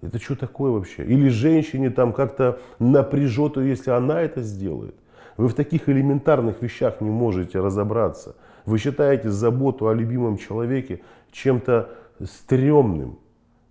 Это 0.00 0.18
что 0.18 0.36
такое 0.36 0.70
вообще? 0.70 1.04
Или 1.04 1.28
женщине 1.28 1.90
там 1.90 2.12
как-то 2.12 2.60
напряжет 2.78 3.56
ее, 3.56 3.70
если 3.70 3.90
она 3.90 4.20
это 4.20 4.42
сделает. 4.42 4.94
Вы 5.36 5.48
в 5.48 5.54
таких 5.54 5.88
элементарных 5.88 6.62
вещах 6.62 7.00
не 7.00 7.10
можете 7.10 7.60
разобраться. 7.60 8.34
Вы 8.64 8.78
считаете 8.78 9.30
заботу 9.30 9.88
о 9.88 9.94
любимом 9.94 10.36
человеке 10.36 11.00
чем-то 11.30 11.90
стрёмным. 12.22 13.18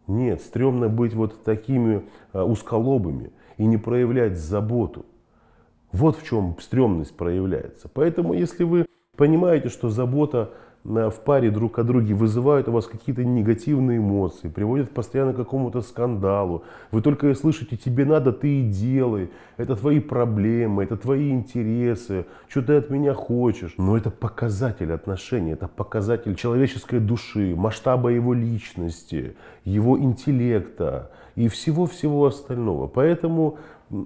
Нет, 0.07 0.41
стрёмно 0.41 0.87
быть 0.89 1.13
вот 1.13 1.43
такими 1.43 2.03
а, 2.31 2.45
узколобыми 2.45 3.31
и 3.57 3.65
не 3.65 3.77
проявлять 3.77 4.37
заботу. 4.37 5.05
Вот 5.91 6.17
в 6.17 6.25
чем 6.25 6.55
стрёмность 6.59 7.15
проявляется. 7.15 7.89
Поэтому, 7.93 8.33
если 8.33 8.63
вы 8.63 8.85
понимаете, 9.15 9.69
что 9.69 9.89
забота 9.89 10.51
в 10.87 11.19
паре 11.25 11.51
друг 11.51 11.79
о 11.79 11.83
друге 11.83 12.13
вызывают 12.13 12.69
у 12.69 12.71
вас 12.71 12.87
какие-то 12.87 13.25
негативные 13.25 13.97
эмоции, 13.97 14.47
приводят 14.47 14.91
постоянно 14.91 15.33
к 15.33 15.35
какому-то 15.35 15.81
скандалу. 15.81 16.63
Вы 16.91 17.01
только 17.01 17.33
слышите, 17.35 17.75
тебе 17.75 18.05
надо, 18.05 18.31
ты 18.31 18.61
и 18.61 18.63
делай. 18.63 19.29
Это 19.57 19.75
твои 19.75 19.99
проблемы, 19.99 20.83
это 20.83 20.95
твои 20.95 21.31
интересы, 21.31 22.25
что 22.47 22.61
ты 22.61 22.77
от 22.77 22.89
меня 22.89 23.13
хочешь. 23.13 23.73
Но 23.77 23.97
это 23.97 24.09
показатель 24.09 24.93
отношений, 24.93 25.51
это 25.51 25.67
показатель 25.67 26.35
человеческой 26.35 27.01
души, 27.01 27.53
масштаба 27.53 28.09
его 28.09 28.33
личности, 28.33 29.35
его 29.65 29.99
интеллекта 29.99 31.11
и 31.35 31.49
всего-всего 31.49 32.27
остального. 32.27 32.87
Поэтому 32.87 33.57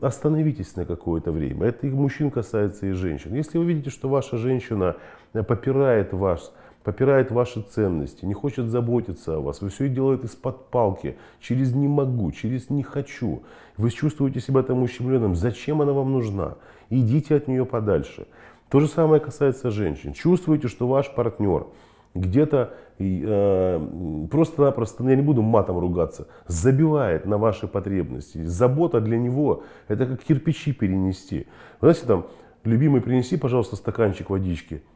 остановитесь 0.02 0.76
на 0.76 0.86
какое-то 0.86 1.32
время. 1.32 1.68
Это 1.68 1.86
и 1.86 1.92
мужчин 1.92 2.32
касается, 2.32 2.88
и 2.88 2.92
женщин. 2.94 3.36
Если 3.36 3.60
вы 3.60 3.66
видите, 3.66 3.92
что 3.92 4.10
ваша 4.10 4.38
женщина 4.38 4.96
попирает 5.34 6.12
вас, 6.14 6.52
попирает 6.84 7.32
ваши 7.32 7.62
ценности, 7.62 8.26
не 8.26 8.34
хочет 8.34 8.66
заботиться 8.66 9.36
о 9.36 9.40
вас, 9.40 9.62
вы 9.62 9.70
все 9.70 9.88
делаете 9.88 10.26
из-под 10.26 10.70
палки, 10.70 11.18
через 11.40 11.74
«не 11.74 11.88
могу», 11.88 12.32
через 12.32 12.70
«не 12.70 12.84
хочу». 12.84 13.44
Вы 13.78 13.90
чувствуете 13.90 14.40
себя 14.40 14.64
там 14.64 14.82
ущемленным. 14.84 15.36
Зачем 15.36 15.82
она 15.82 15.94
вам 15.94 16.12
нужна? 16.12 16.56
Идите 16.90 17.36
от 17.36 17.48
нее 17.48 17.66
подальше. 17.66 18.28
То 18.70 18.80
же 18.80 18.88
самое 18.88 19.22
касается 19.22 19.72
женщин. 19.72 20.14
Чувствуете, 20.14 20.68
что 20.68 20.88
ваш 20.88 21.14
партнер 21.14 21.68
где-то 22.14 22.74
э, 23.00 24.28
просто-напросто, 24.30 25.04
я 25.08 25.16
не 25.16 25.22
буду 25.22 25.42
матом 25.42 25.80
ругаться, 25.80 26.28
забивает 26.48 27.26
на 27.26 27.38
ваши 27.38 27.68
потребности. 27.68 28.44
Забота 28.44 29.00
для 29.00 29.18
него– 29.18 29.64
это 29.88 30.06
как 30.06 30.24
кирпичи 30.24 30.74
перенести. 30.74 31.48
Вы 31.80 31.92
знаете, 31.92 32.08
там, 32.08 32.26
любимый, 32.66 33.02
принеси, 33.02 33.38
пожалуйста, 33.38 33.78
стаканчик 33.78 34.30
водички– 34.30 34.84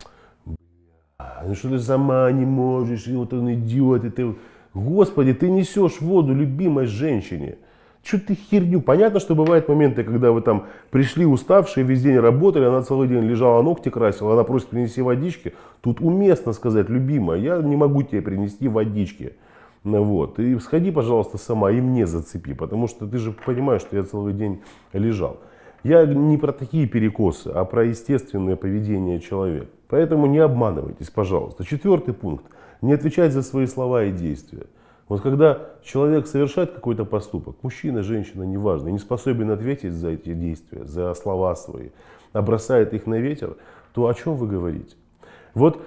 ну 1.46 1.56
что 1.56 1.70
ты 1.70 1.80
сама 1.80 2.32
не 2.32 2.46
можешь, 2.46 3.08
и 3.08 3.16
вот 3.16 3.34
он 3.34 3.54
идиот, 3.54 4.06
и 4.06 4.10
ты... 4.10 4.36
Господи, 4.74 5.34
ты 5.34 5.50
несешь 5.50 6.02
воду 6.02 6.34
любимой 6.34 6.86
женщине. 6.86 7.58
Что 8.04 8.20
ты 8.20 8.36
херню? 8.36 8.82
Понятно, 8.82 9.20
что 9.20 9.34
бывают 9.34 9.68
моменты, 9.70 10.04
когда 10.04 10.32
вы 10.32 10.42
там 10.42 10.68
пришли 10.92 11.26
уставшие, 11.26 11.86
весь 11.86 12.04
день 12.04 12.20
работали, 12.20 12.66
она 12.66 12.84
целый 12.84 13.08
день 13.08 13.24
лежала, 13.24 13.62
ногти 13.62 13.90
красила, 13.90 14.34
она 14.34 14.44
просит 14.44 14.68
принести 14.68 15.02
водички. 15.02 15.54
Тут 15.82 16.02
уместно 16.02 16.52
сказать, 16.52 16.90
любимая, 16.90 17.40
я 17.40 17.58
не 17.58 17.76
могу 17.76 18.04
тебе 18.04 18.22
принести 18.22 18.68
водички. 18.68 19.34
Ну 19.84 20.04
вот. 20.04 20.40
И 20.40 20.60
сходи, 20.60 20.92
пожалуйста, 20.92 21.38
сама 21.38 21.72
и 21.72 21.80
мне 21.80 22.06
зацепи, 22.06 22.54
потому 22.54 22.88
что 22.88 23.08
ты 23.08 23.18
же 23.18 23.32
понимаешь, 23.32 23.82
что 23.82 23.96
я 23.96 24.04
целый 24.04 24.34
день 24.34 24.62
лежал. 24.92 25.40
Я 25.86 26.04
не 26.08 26.40
про 26.40 26.52
такие 26.52 26.88
перекосы, 26.88 27.50
а 27.50 27.64
про 27.64 27.86
естественное 27.86 28.56
поведение 28.56 29.20
человека. 29.20 29.68
Поэтому 29.88 30.26
не 30.26 30.40
обманывайтесь, 30.40 31.12
пожалуйста. 31.12 31.64
Четвертый 31.64 32.16
пункт. 32.16 32.44
Не 32.82 32.94
отвечать 32.94 33.34
за 33.34 33.44
свои 33.44 33.68
слова 33.68 34.06
и 34.06 34.12
действия. 34.12 34.66
Вот 35.08 35.22
когда 35.22 35.60
человек 35.84 36.26
совершает 36.26 36.72
какой-то 36.72 37.06
поступок, 37.06 37.58
мужчина, 37.62 38.02
женщина, 38.02 38.42
неважно, 38.42 38.88
не 38.88 38.98
способен 38.98 39.52
ответить 39.52 39.94
за 39.94 40.10
эти 40.10 40.34
действия, 40.34 40.86
за 40.86 41.14
слова 41.14 41.54
свои, 41.54 41.90
а 42.34 42.42
бросает 42.42 42.96
их 42.96 43.06
на 43.06 43.20
ветер, 43.20 43.56
то 43.94 44.08
о 44.08 44.14
чем 44.16 44.38
вы 44.38 44.48
говорите? 44.48 44.96
Вот 45.54 45.84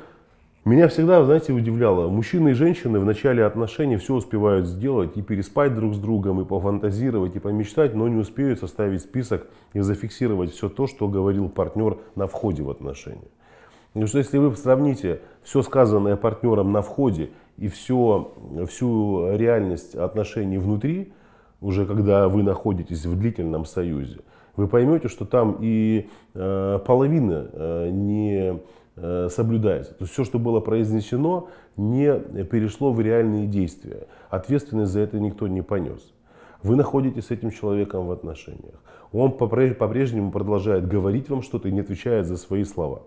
меня 0.68 0.88
всегда, 0.88 1.24
знаете, 1.24 1.52
удивляло, 1.52 2.08
мужчины 2.08 2.50
и 2.50 2.52
женщины 2.52 3.00
в 3.00 3.04
начале 3.04 3.44
отношений 3.44 3.96
все 3.96 4.14
успевают 4.14 4.66
сделать, 4.66 5.16
и 5.16 5.22
переспать 5.22 5.74
друг 5.74 5.94
с 5.94 5.98
другом, 5.98 6.42
и 6.42 6.44
пофантазировать, 6.44 7.36
и 7.36 7.38
помечтать, 7.38 7.94
но 7.94 8.06
не 8.06 8.16
успеют 8.16 8.60
составить 8.60 9.00
список 9.00 9.46
и 9.72 9.80
зафиксировать 9.80 10.52
все 10.52 10.68
то, 10.68 10.86
что 10.86 11.08
говорил 11.08 11.48
партнер 11.48 11.98
на 12.16 12.26
входе 12.26 12.62
в 12.62 12.70
отношения. 12.70 13.28
Потому 13.92 14.06
что 14.08 14.18
если 14.18 14.36
вы 14.36 14.54
сравните 14.56 15.20
все 15.42 15.62
сказанное 15.62 16.16
партнером 16.16 16.70
на 16.70 16.82
входе 16.82 17.30
и 17.56 17.68
все, 17.68 18.30
всю 18.68 19.36
реальность 19.36 19.94
отношений 19.94 20.58
внутри, 20.58 21.12
уже 21.60 21.86
когда 21.86 22.28
вы 22.28 22.42
находитесь 22.42 23.06
в 23.06 23.18
длительном 23.18 23.64
союзе, 23.64 24.18
вы 24.56 24.68
поймете, 24.68 25.08
что 25.08 25.24
там 25.24 25.56
и 25.60 26.08
э, 26.34 26.78
половина 26.84 27.48
э, 27.52 27.90
не 27.90 28.60
соблюдается. 29.30 29.92
То 29.94 30.02
есть 30.02 30.12
все, 30.12 30.24
что 30.24 30.38
было 30.38 30.60
произнесено, 30.60 31.48
не 31.76 32.18
перешло 32.44 32.92
в 32.92 33.00
реальные 33.00 33.46
действия. 33.46 34.06
Ответственность 34.30 34.92
за 34.92 35.00
это 35.00 35.20
никто 35.20 35.48
не 35.48 35.62
понес. 35.62 36.12
Вы 36.62 36.76
находитесь 36.76 37.26
с 37.26 37.30
этим 37.30 37.50
человеком 37.50 38.06
в 38.06 38.10
отношениях. 38.10 38.82
Он 39.12 39.32
по-прежнему 39.32 40.30
продолжает 40.32 40.88
говорить 40.88 41.28
вам 41.28 41.42
что-то 41.42 41.68
и 41.68 41.72
не 41.72 41.80
отвечает 41.80 42.26
за 42.26 42.36
свои 42.36 42.64
слова 42.64 43.02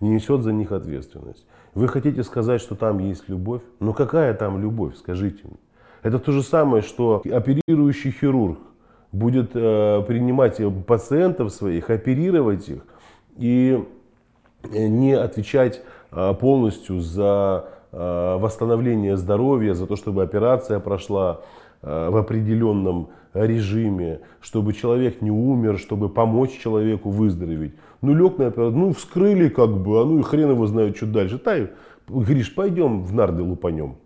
не 0.00 0.10
несет 0.10 0.42
за 0.42 0.52
них 0.52 0.72
ответственность. 0.72 1.46
Вы 1.74 1.88
хотите 1.88 2.22
сказать, 2.22 2.60
что 2.60 2.74
там 2.74 2.98
есть 2.98 3.28
любовь? 3.28 3.62
Но 3.80 3.92
какая 3.92 4.34
там 4.34 4.60
любовь, 4.60 4.96
скажите 4.96 5.40
мне? 5.44 5.56
Это 6.02 6.18
то 6.18 6.32
же 6.32 6.42
самое, 6.42 6.82
что 6.82 7.22
оперирующий 7.24 8.10
хирург 8.10 8.58
будет 9.10 9.52
э, 9.54 10.02
принимать 10.06 10.60
пациентов 10.86 11.52
своих, 11.52 11.88
оперировать 11.88 12.68
их 12.68 12.84
и 13.36 13.82
не 14.70 15.12
отвечать 15.12 15.82
э, 16.12 16.34
полностью 16.34 17.00
за 17.00 17.66
э, 17.92 18.36
восстановления 18.38 19.16
здоровья, 19.16 19.74
за 19.74 19.86
то, 19.86 19.96
чтобы 19.96 20.22
операция 20.22 20.80
прошла 20.80 21.40
э, 21.82 22.10
в 22.10 22.16
определенном 22.16 23.08
режиме, 23.34 24.20
чтобы 24.40 24.72
человек 24.72 25.20
не 25.20 25.30
умер, 25.30 25.78
чтобы 25.78 26.08
помочь 26.08 26.58
человеку 26.58 27.10
выздороветь. 27.10 27.74
Ну, 28.00 28.14
лег 28.14 28.38
на 28.38 28.46
операцию, 28.46 28.78
ну, 28.78 28.92
вскрыли 28.92 29.48
как 29.48 29.70
бы, 29.70 30.00
а 30.00 30.04
ну 30.04 30.20
и 30.20 30.22
хрен 30.22 30.50
его 30.50 30.66
знает, 30.66 30.96
что 30.96 31.06
дальше. 31.06 31.38
Тай, 31.38 31.70
Гриш, 32.08 32.54
пойдем 32.54 33.02
в 33.02 33.12
нарды 33.12 33.42
лупанем. 33.42 33.96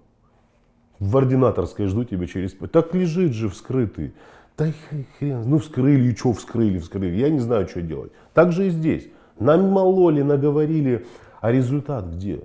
В 0.99 1.17
ординаторской 1.17 1.87
жду 1.87 2.05
тебя 2.05 2.27
через... 2.27 2.55
Так 2.73 2.95
лежит 2.95 3.33
же 3.33 3.49
вскрытый. 3.49 4.15
Да 4.57 4.73
хрен, 5.19 5.43
ну 5.47 5.59
вскрыли, 5.59 6.11
и 6.11 6.17
что 6.17 6.33
вскрыли, 6.33 6.79
вскрыли. 6.79 7.17
Я 7.17 7.31
не 7.31 7.39
знаю, 7.39 7.69
что 7.69 7.81
делать. 7.81 8.11
Так 8.35 8.53
же 8.53 8.67
и 8.67 8.71
здесь. 8.71 9.09
Нам 9.39 9.71
мололи, 9.71 10.23
наговорили, 10.23 11.07
а 11.41 11.53
результат 11.53 12.07
где? 12.07 12.43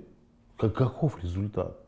Как, 0.56 0.74
каков 0.74 1.22
результат? 1.22 1.78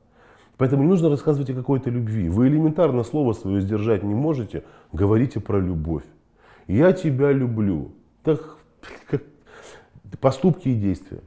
Поэтому 0.56 0.82
не 0.82 0.88
нужно 0.88 1.10
рассказывать 1.10 1.50
о 1.50 1.54
какой-то 1.54 1.90
любви. 1.90 2.28
Вы 2.28 2.48
элементарно 2.48 3.04
слово 3.04 3.34
свое 3.34 3.60
сдержать 3.60 4.02
не 4.02 4.14
можете, 4.14 4.64
говорите 4.92 5.38
про 5.38 5.60
любовь. 5.60 6.04
Я 6.66 6.92
тебя 6.92 7.30
люблю. 7.30 7.92
Так, 8.22 8.56
как, 9.08 9.22
поступки 10.20 10.68
и 10.68 10.75
действия. 10.75 11.20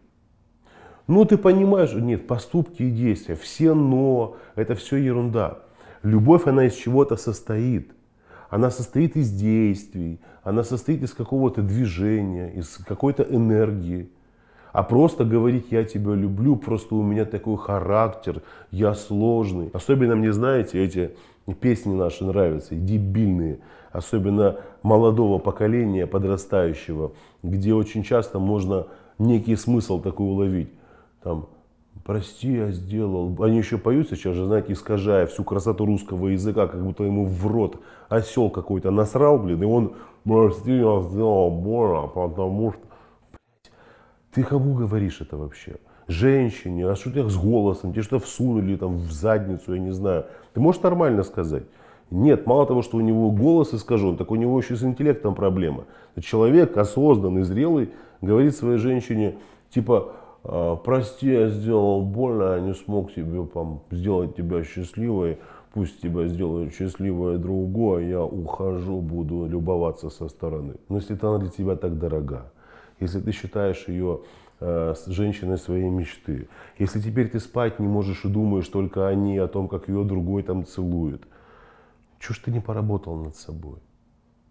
Ну, 1.07 1.25
ты 1.25 1.38
понимаешь, 1.38 1.93
нет, 1.93 2.27
поступки 2.27 2.83
и 2.83 2.91
действия, 2.91 3.36
все 3.36 3.74
но, 3.74 4.38
это 4.55 4.75
все 4.75 4.98
ерунда. 4.98 5.59
Любовь, 6.03 6.45
она 6.48 6.65
из 6.65 6.75
чего-то 6.75 7.15
состоит. 7.15 7.91
Она 8.50 8.72
состоит 8.72 9.15
из 9.15 9.32
действий, 9.32 10.20
она 10.44 10.63
состоит 10.63 11.03
из 11.03 11.13
какого-то 11.13 11.62
движения, 11.62 12.50
из 12.50 12.77
какой-то 12.77 13.24
энергии. 13.24 14.10
А 14.72 14.84
просто 14.84 15.25
говорить 15.25 15.68
«я 15.72 15.84
тебя 15.84 16.13
люблю», 16.13 16.56
просто 16.56 16.96
у 16.96 17.03
меня 17.03 17.25
такой 17.25 17.58
характер, 17.58 18.41
я 18.72 18.94
сложный. 18.94 19.70
Особенно 19.74 20.15
мне, 20.15 20.32
знаете, 20.32 20.84
эти 20.84 21.12
песни 21.60 21.94
наши 21.94 22.24
нравятся, 22.24 22.75
дебильные. 22.75 23.60
Особенно 23.91 24.58
молодого 24.84 25.39
поколения, 25.39 26.06
подрастающего, 26.06 27.13
где 27.41 27.74
очень 27.74 28.03
часто 28.03 28.38
можно 28.38 28.88
некий 29.18 29.56
смысл 29.56 30.00
такой 30.00 30.27
уловить. 30.27 30.70
Там, 31.24 31.50
прости, 32.06 32.51
я 32.53 32.72
сделал. 32.72 33.36
Они 33.44 33.58
еще 33.58 33.77
поют 33.77 34.10
сейчас 34.10 34.36
же, 34.36 34.46
знаете, 34.46 34.74
искажая 34.74 35.25
всю 35.27 35.44
красоту 35.44 35.86
русского 35.86 36.27
языка, 36.27 36.68
как 36.68 36.84
будто 36.84 37.03
ему 37.03 37.25
в 37.25 37.48
рот 37.48 37.79
осел 38.10 38.50
какой-то 38.50 38.91
насрал, 38.91 39.38
блин, 39.39 39.62
и 39.62 39.65
он, 39.65 39.94
прости, 40.24 40.72
я 40.72 41.01
сделал 41.01 41.51
больно, 41.51 42.08
потому 42.08 42.74
что 42.74 42.82
ты 44.34 44.44
кому 44.44 44.75
говоришь 44.75 45.22
это 45.22 45.38
вообще? 45.38 45.77
Женщине, 46.08 46.88
а 46.88 46.96
что 46.96 47.10
у 47.10 47.12
тебя 47.12 47.27
с 47.29 47.38
голосом, 47.38 47.91
тебе 47.91 48.01
что 48.01 48.20
всунули 48.20 48.75
там 48.75 48.98
в 48.98 49.12
задницу, 49.12 49.74
я 49.74 49.79
не 49.79 49.91
знаю. 49.91 50.25
Ты 50.53 50.60
можешь 50.60 50.82
нормально 50.82 51.24
сказать? 51.24 51.63
Нет, 52.12 52.48
мало 52.48 52.65
того, 52.65 52.82
что 52.82 52.98
у 52.98 53.01
него 53.01 53.29
голос 53.32 53.74
искажен, 53.74 54.18
так 54.18 54.32
у 54.32 54.36
него 54.36 54.60
еще 54.60 54.75
с 54.75 54.84
интеллектом 54.84 55.36
проблема. 55.36 55.86
Человек 56.20 56.75
осознанный, 56.77 57.44
зрелый, 57.44 57.91
говорит 58.22 58.56
своей 58.56 58.77
женщине, 58.77 59.38
типа, 59.70 60.13
«А, 60.13 60.19
прости, 60.43 61.31
я 61.31 61.50
сделал 61.50 62.01
больно, 62.03 62.55
я 62.55 62.60
не 62.62 62.74
смог 62.74 63.13
тебе 63.13 63.46
там, 63.46 63.81
сделать 63.91 64.36
тебя 64.36 64.63
счастливой, 64.63 65.38
пусть 65.74 66.01
тебя 66.01 66.27
сделает 66.27 66.74
счастливой 66.74 67.38
другое, 67.38 68.08
я 68.08 68.24
ухожу, 68.24 69.01
буду 69.01 69.46
любоваться 69.48 70.10
со 70.10 70.27
стороны. 70.29 70.75
Но 70.89 70.98
если 70.98 71.17
она 71.22 71.38
для 71.38 71.50
тебя 71.50 71.75
так 71.75 71.98
дорога, 71.98 72.51
если 73.00 73.19
ты 73.19 73.31
считаешь 73.31 73.88
ее 73.88 74.22
э, 74.60 74.93
женщиной 75.08 75.58
своей 75.58 75.89
мечты, 75.89 76.48
если 76.77 77.00
теперь 77.00 77.29
ты 77.29 77.39
спать 77.39 77.79
не 77.79 77.88
можешь 77.88 78.25
и 78.25 78.29
думаешь 78.29 78.67
только 78.67 79.08
о 79.08 79.15
ней, 79.15 79.41
о 79.41 79.48
том, 79.48 79.67
как 79.67 79.88
ее 79.88 80.03
другой 80.03 80.43
там 80.43 80.65
целует, 80.65 81.22
чего 82.19 82.34
ж 82.34 82.39
ты 82.39 82.51
не 82.51 82.60
поработал 82.60 83.15
над 83.15 83.36
собой? 83.36 83.77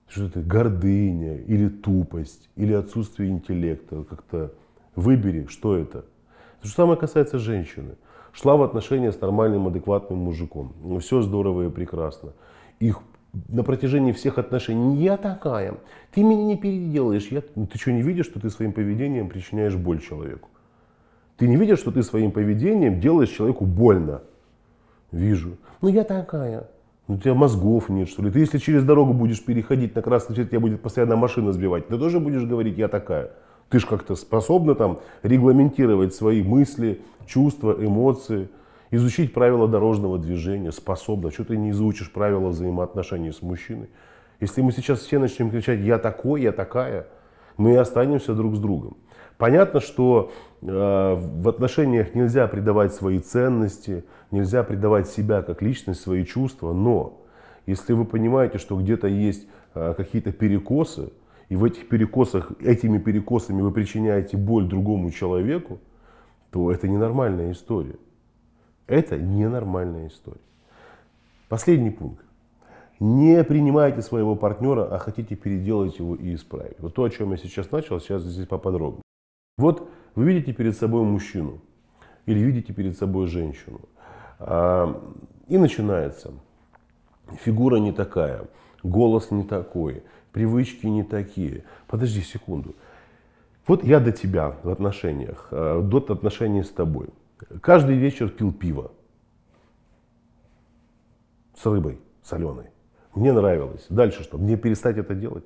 Что 0.09 0.25
это 0.25 0.41
гордыня 0.41 1.37
или 1.37 1.69
тупость, 1.69 2.49
или 2.57 2.73
отсутствие 2.73 3.29
интеллекта? 3.29 4.05
Как-то 4.05 4.55
выбери, 4.99 5.47
что 5.49 5.77
это. 5.77 6.03
То 6.61 6.69
же 6.69 6.75
самое 6.75 6.99
касается 6.99 7.39
женщины. 7.39 7.97
Шла 8.33 8.57
в 8.57 8.63
отношения 8.63 9.13
с 9.13 9.21
нормальным, 9.21 9.67
адекватным 9.67 10.19
мужиком. 10.19 10.73
Все 11.01 11.23
здорово 11.23 11.67
и 11.67 11.71
прекрасно. 11.71 12.33
Их 12.81 13.01
на 13.49 13.63
протяжении 13.63 14.13
всех 14.13 14.39
отношений 14.39 14.97
я 14.97 15.17
такая, 15.17 15.75
ты 16.13 16.23
меня 16.23 16.45
не 16.45 16.57
переделаешь. 16.57 17.29
Я... 17.29 17.43
Ну, 17.55 17.67
ты 17.67 17.79
что, 17.79 17.93
не 17.93 18.03
видишь, 18.03 18.27
что 18.27 18.41
ты 18.41 18.51
своим 18.51 18.73
поведением 18.73 19.29
причиняешь 19.29 19.77
боль 19.77 20.01
человеку? 20.01 20.49
Ты 21.37 21.47
не 21.47 21.57
видишь, 21.57 21.79
что 21.79 21.93
ты 21.93 22.03
своим 22.03 22.33
поведением 22.33 23.01
делаешь 23.01 23.31
человеку 23.31 23.65
больно? 23.65 24.23
Вижу. 25.13 25.57
Ну 25.81 25.89
я 25.89 26.05
такая. 26.05 26.69
Ну, 27.07 27.15
у 27.15 27.19
тебя 27.19 27.35
мозгов 27.35 27.89
нет, 27.89 28.09
что 28.09 28.23
ли? 28.23 28.31
Ты 28.31 28.41
если 28.41 28.59
через 28.59 28.85
дорогу 28.85 29.13
будешь 29.15 29.45
переходить 29.45 29.95
на 29.95 30.03
красный 30.03 30.35
свет, 30.35 30.51
тебя 30.51 30.61
будет 30.61 30.83
постоянно 30.83 31.17
машина 31.17 31.53
сбивать, 31.53 31.89
ты 31.89 31.99
тоже 31.99 32.21
будешь 32.21 32.45
говорить, 32.45 32.77
я 32.77 32.89
такая. 32.89 33.31
Ты 33.71 33.81
же 33.81 33.87
как-то 33.87 34.17
способна 34.17 34.75
там 34.75 35.01
регламентировать 35.23 36.15
свои 36.15 36.43
мысли, 36.43 37.01
чувства, 37.27 37.77
эмоции 37.79 38.49
изучить 38.91 39.33
правила 39.35 39.69
дорожного 39.69 40.19
движения, 40.19 40.73
способна. 40.73 41.31
Что 41.31 41.45
ты 41.45 41.57
не 41.57 41.71
изучишь 41.71 42.11
правила 42.11 42.49
взаимоотношений 42.49 43.33
с 43.33 43.43
мужчиной? 43.43 43.89
Если 44.41 44.63
мы 44.63 44.73
сейчас 44.73 45.01
все 45.01 45.19
начнем 45.19 45.51
кричать 45.51 45.81
«я 45.81 45.99
такой, 45.99 46.43
я 46.43 46.53
такая», 46.53 47.07
мы 47.57 47.73
и 47.73 47.77
останемся 47.77 48.35
друг 48.35 48.55
с 48.55 48.61
другом. 48.61 48.97
Понятно, 49.37 49.81
что 49.81 50.33
э, 50.63 50.67
в 50.67 51.49
отношениях 51.49 52.15
нельзя 52.15 52.47
предавать 52.47 52.95
свои 52.95 53.19
ценности, 53.19 54.05
нельзя 54.31 54.63
предавать 54.63 55.09
себя 55.09 55.43
как 55.43 55.61
личность, 55.61 56.01
свои 56.01 56.25
чувства, 56.25 56.73
но 56.73 57.21
если 57.67 57.93
вы 57.93 58.05
понимаете, 58.05 58.59
что 58.59 58.77
где-то 58.77 59.07
есть 59.09 59.47
э, 59.75 59.95
какие-то 59.97 60.33
перекосы, 60.33 61.11
и 61.49 61.57
в 61.57 61.65
этих 61.65 61.89
перекосах, 61.89 62.53
этими 62.61 62.99
перекосами 62.99 63.63
вы 63.63 63.73
причиняете 63.73 64.37
боль 64.37 64.67
другому 64.67 65.11
человеку, 65.11 65.79
то 66.51 66.71
это 66.71 66.89
ненормальная 66.89 67.53
история. 67.53 67.97
Это 68.87 69.19
ненормальная 69.19 70.09
история. 70.09 70.41
Последний 71.49 71.91
пункт. 71.91 72.25
Не 73.01 73.45
принимайте 73.45 74.03
своего 74.03 74.35
партнера, 74.35 74.85
а 74.85 74.99
хотите 74.99 75.37
переделать 75.37 75.99
его 75.99 76.17
и 76.17 76.35
исправить. 76.35 76.81
Вот 76.81 76.95
то, 76.95 77.05
о 77.05 77.11
чем 77.11 77.31
я 77.31 77.37
сейчас 77.37 77.71
начал, 77.71 78.01
сейчас 78.01 78.23
здесь 78.23 78.47
поподробнее. 78.47 79.03
Вот 79.57 79.89
вы 80.15 80.25
видите 80.25 80.53
перед 80.53 80.77
собой 80.77 81.05
мужчину 81.05 81.61
или 82.27 82.41
видите 82.41 82.73
перед 82.73 82.99
собой 82.99 83.29
женщину. 83.29 83.81
А, 84.41 85.01
и 85.47 85.57
начинается. 85.59 86.33
Фигура 87.45 87.77
не 87.77 87.93
такая, 87.93 88.47
голос 88.83 89.31
не 89.31 89.45
такой, 89.45 90.03
привычки 90.33 90.87
не 90.87 91.03
такие. 91.03 91.65
Подожди 91.87 92.21
секунду. 92.21 92.75
Вот 93.67 93.85
я 93.85 94.01
до 94.01 94.13
тебя 94.13 94.57
в 94.63 94.71
отношениях, 94.71 95.49
а, 95.51 95.83
до 95.83 95.99
отношений 95.99 96.63
с 96.63 96.71
тобой. 96.71 97.09
Каждый 97.61 97.97
вечер 97.97 98.29
пил 98.31 98.53
пиво 98.53 98.93
с 101.55 101.67
рыбой 101.67 101.99
соленой. 102.23 102.67
Мне 103.15 103.33
нравилось. 103.33 103.87
Дальше 103.89 104.23
что? 104.23 104.39
Мне 104.39 104.57
перестать 104.57 104.97
это 104.97 105.15
делать? 105.15 105.45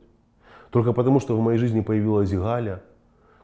Только 0.71 0.93
потому, 0.93 1.21
что 1.21 1.37
в 1.37 1.41
моей 1.41 1.59
жизни 1.59 1.81
появилась 1.81 2.33
Галя, 2.33 2.83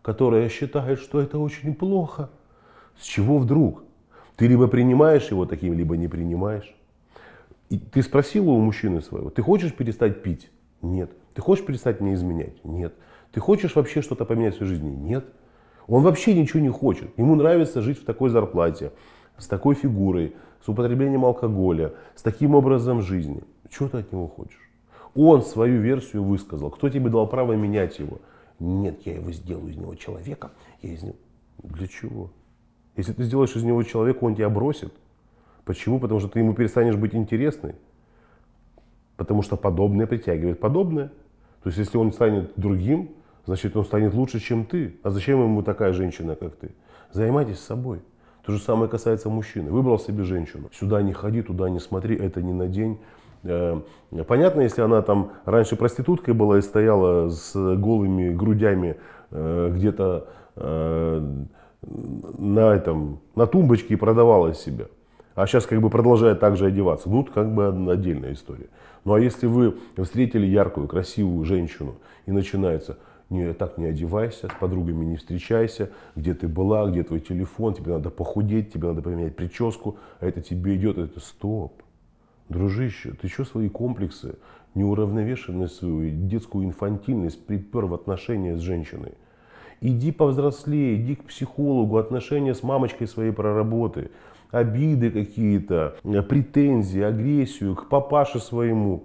которая 0.02 0.48
считает, 0.48 0.98
что 0.98 1.20
это 1.20 1.38
очень 1.38 1.74
плохо. 1.74 2.30
С 2.98 3.04
чего 3.04 3.38
вдруг? 3.38 3.84
Ты 4.36 4.46
либо 4.46 4.66
принимаешь 4.68 5.30
его 5.30 5.44
таким, 5.44 5.74
либо 5.74 5.96
не 5.96 6.08
принимаешь. 6.08 6.74
И 7.68 7.78
ты 7.78 8.02
спросила 8.02 8.50
у 8.50 8.60
мужчины 8.60 9.02
своего, 9.02 9.30
ты 9.30 9.42
хочешь 9.42 9.74
перестать 9.74 10.22
пить? 10.22 10.50
Нет. 10.82 11.10
Ты 11.34 11.42
хочешь 11.42 11.64
перестать 11.64 12.00
мне 12.00 12.14
изменять? 12.14 12.64
Нет. 12.64 12.94
Ты 13.32 13.40
хочешь 13.40 13.74
вообще 13.74 14.02
что-то 14.02 14.24
поменять 14.24 14.54
в 14.54 14.56
своей 14.58 14.72
жизни? 14.72 14.90
Нет. 14.90 15.26
Он 15.86 16.02
вообще 16.02 16.34
ничего 16.34 16.60
не 16.60 16.68
хочет. 16.68 17.16
Ему 17.16 17.34
нравится 17.34 17.82
жить 17.82 18.00
в 18.00 18.04
такой 18.04 18.30
зарплате, 18.30 18.92
с 19.36 19.46
такой 19.46 19.74
фигурой, 19.74 20.34
с 20.64 20.68
употреблением 20.68 21.24
алкоголя, 21.24 21.94
с 22.14 22.22
таким 22.22 22.54
образом 22.54 23.00
жизни. 23.00 23.42
Чего 23.70 23.88
ты 23.88 23.98
от 23.98 24.12
него 24.12 24.28
хочешь? 24.28 24.70
Он 25.14 25.42
свою 25.42 25.80
версию 25.80 26.24
высказал. 26.24 26.70
Кто 26.70 26.88
тебе 26.88 27.08
дал 27.10 27.26
право 27.26 27.54
менять 27.54 27.98
его? 27.98 28.18
Нет, 28.58 29.00
я 29.06 29.14
его 29.14 29.32
сделаю 29.32 29.70
из 29.70 29.76
него 29.76 29.94
человека. 29.94 30.50
Я 30.82 30.92
из 30.92 31.02
него... 31.02 31.16
Для 31.62 31.88
чего? 31.88 32.30
Если 32.96 33.12
ты 33.12 33.24
сделаешь 33.24 33.54
из 33.56 33.62
него 33.62 33.82
человека, 33.82 34.24
он 34.24 34.34
тебя 34.34 34.48
бросит. 34.48 34.92
Почему? 35.64 36.00
Потому 36.00 36.20
что 36.20 36.28
ты 36.28 36.40
ему 36.40 36.54
перестанешь 36.54 36.96
быть 36.96 37.14
интересной. 37.14 37.74
Потому 39.18 39.42
что 39.42 39.56
подобное 39.56 40.06
притягивает 40.06 40.60
подобное. 40.60 41.08
То 41.62 41.68
есть, 41.68 41.78
если 41.78 41.98
он 41.98 42.12
станет 42.12 42.52
другим, 42.56 43.10
значит 43.44 43.76
он 43.76 43.84
станет 43.84 44.14
лучше, 44.14 44.38
чем 44.38 44.64
ты. 44.64 44.96
А 45.02 45.10
зачем 45.10 45.42
ему 45.42 45.62
такая 45.62 45.92
женщина, 45.92 46.36
как 46.36 46.56
ты? 46.56 46.70
Займайтесь 47.12 47.58
собой. 47.58 48.00
То 48.46 48.52
же 48.52 48.60
самое 48.60 48.88
касается 48.88 49.28
мужчины. 49.28 49.70
Выбрал 49.70 49.98
себе 49.98 50.22
женщину. 50.22 50.70
Сюда 50.72 51.02
не 51.02 51.12
ходи, 51.12 51.42
туда 51.42 51.68
не 51.68 51.80
смотри, 51.80 52.16
это 52.16 52.40
не 52.40 52.52
на 52.52 52.68
день. 52.68 52.98
Э, 53.42 53.80
понятно, 54.26 54.60
если 54.60 54.82
она 54.82 55.02
там 55.02 55.32
раньше 55.44 55.74
проституткой 55.74 56.34
была 56.34 56.58
и 56.58 56.62
стояла 56.62 57.28
с 57.28 57.52
голыми 57.54 58.32
грудями 58.32 58.96
э, 59.32 59.72
где-то 59.74 60.28
э, 60.54 61.44
на, 61.82 62.72
этом, 62.72 63.20
на 63.34 63.46
тумбочке 63.48 63.94
и 63.94 63.96
продавала 63.96 64.54
себя. 64.54 64.86
А 65.38 65.46
сейчас 65.46 65.66
как 65.66 65.80
бы 65.80 65.88
продолжает 65.88 66.40
так 66.40 66.56
же 66.56 66.66
одеваться. 66.66 67.08
Ну, 67.08 67.22
как 67.22 67.54
бы 67.54 67.68
отдельная 67.92 68.32
история. 68.32 68.66
Ну, 69.04 69.14
а 69.14 69.20
если 69.20 69.46
вы 69.46 69.76
встретили 69.96 70.44
яркую, 70.44 70.88
красивую 70.88 71.44
женщину 71.44 71.94
и 72.26 72.32
начинается, 72.32 72.98
не, 73.30 73.52
так 73.52 73.78
не 73.78 73.84
одевайся, 73.84 74.48
с 74.48 74.58
подругами 74.58 75.04
не 75.04 75.16
встречайся, 75.16 75.90
где 76.16 76.34
ты 76.34 76.48
была, 76.48 76.90
где 76.90 77.04
твой 77.04 77.20
телефон, 77.20 77.74
тебе 77.74 77.92
надо 77.92 78.10
похудеть, 78.10 78.72
тебе 78.72 78.88
надо 78.88 79.00
поменять 79.00 79.36
прическу, 79.36 79.98
а 80.18 80.26
это 80.26 80.42
тебе 80.42 80.74
идет, 80.74 80.98
это 80.98 81.20
стоп. 81.20 81.84
Дружище, 82.48 83.12
ты 83.12 83.28
что 83.28 83.44
свои 83.44 83.68
комплексы, 83.68 84.34
неуравновешенность 84.74 85.76
свою, 85.76 86.10
детскую 86.10 86.66
инфантильность 86.66 87.46
припер 87.46 87.84
в 87.86 87.94
отношения 87.94 88.56
с 88.56 88.60
женщиной? 88.60 89.12
Иди 89.80 90.10
повзрослее, 90.10 90.96
иди 90.96 91.14
к 91.14 91.22
психологу, 91.26 91.98
отношения 91.98 92.54
с 92.54 92.64
мамочкой 92.64 93.06
своей 93.06 93.30
проработай, 93.30 94.10
обиды 94.50 95.10
какие-то, 95.10 95.96
претензии, 96.28 97.00
агрессию 97.00 97.74
к 97.74 97.88
папаше 97.88 98.38
своему. 98.38 99.04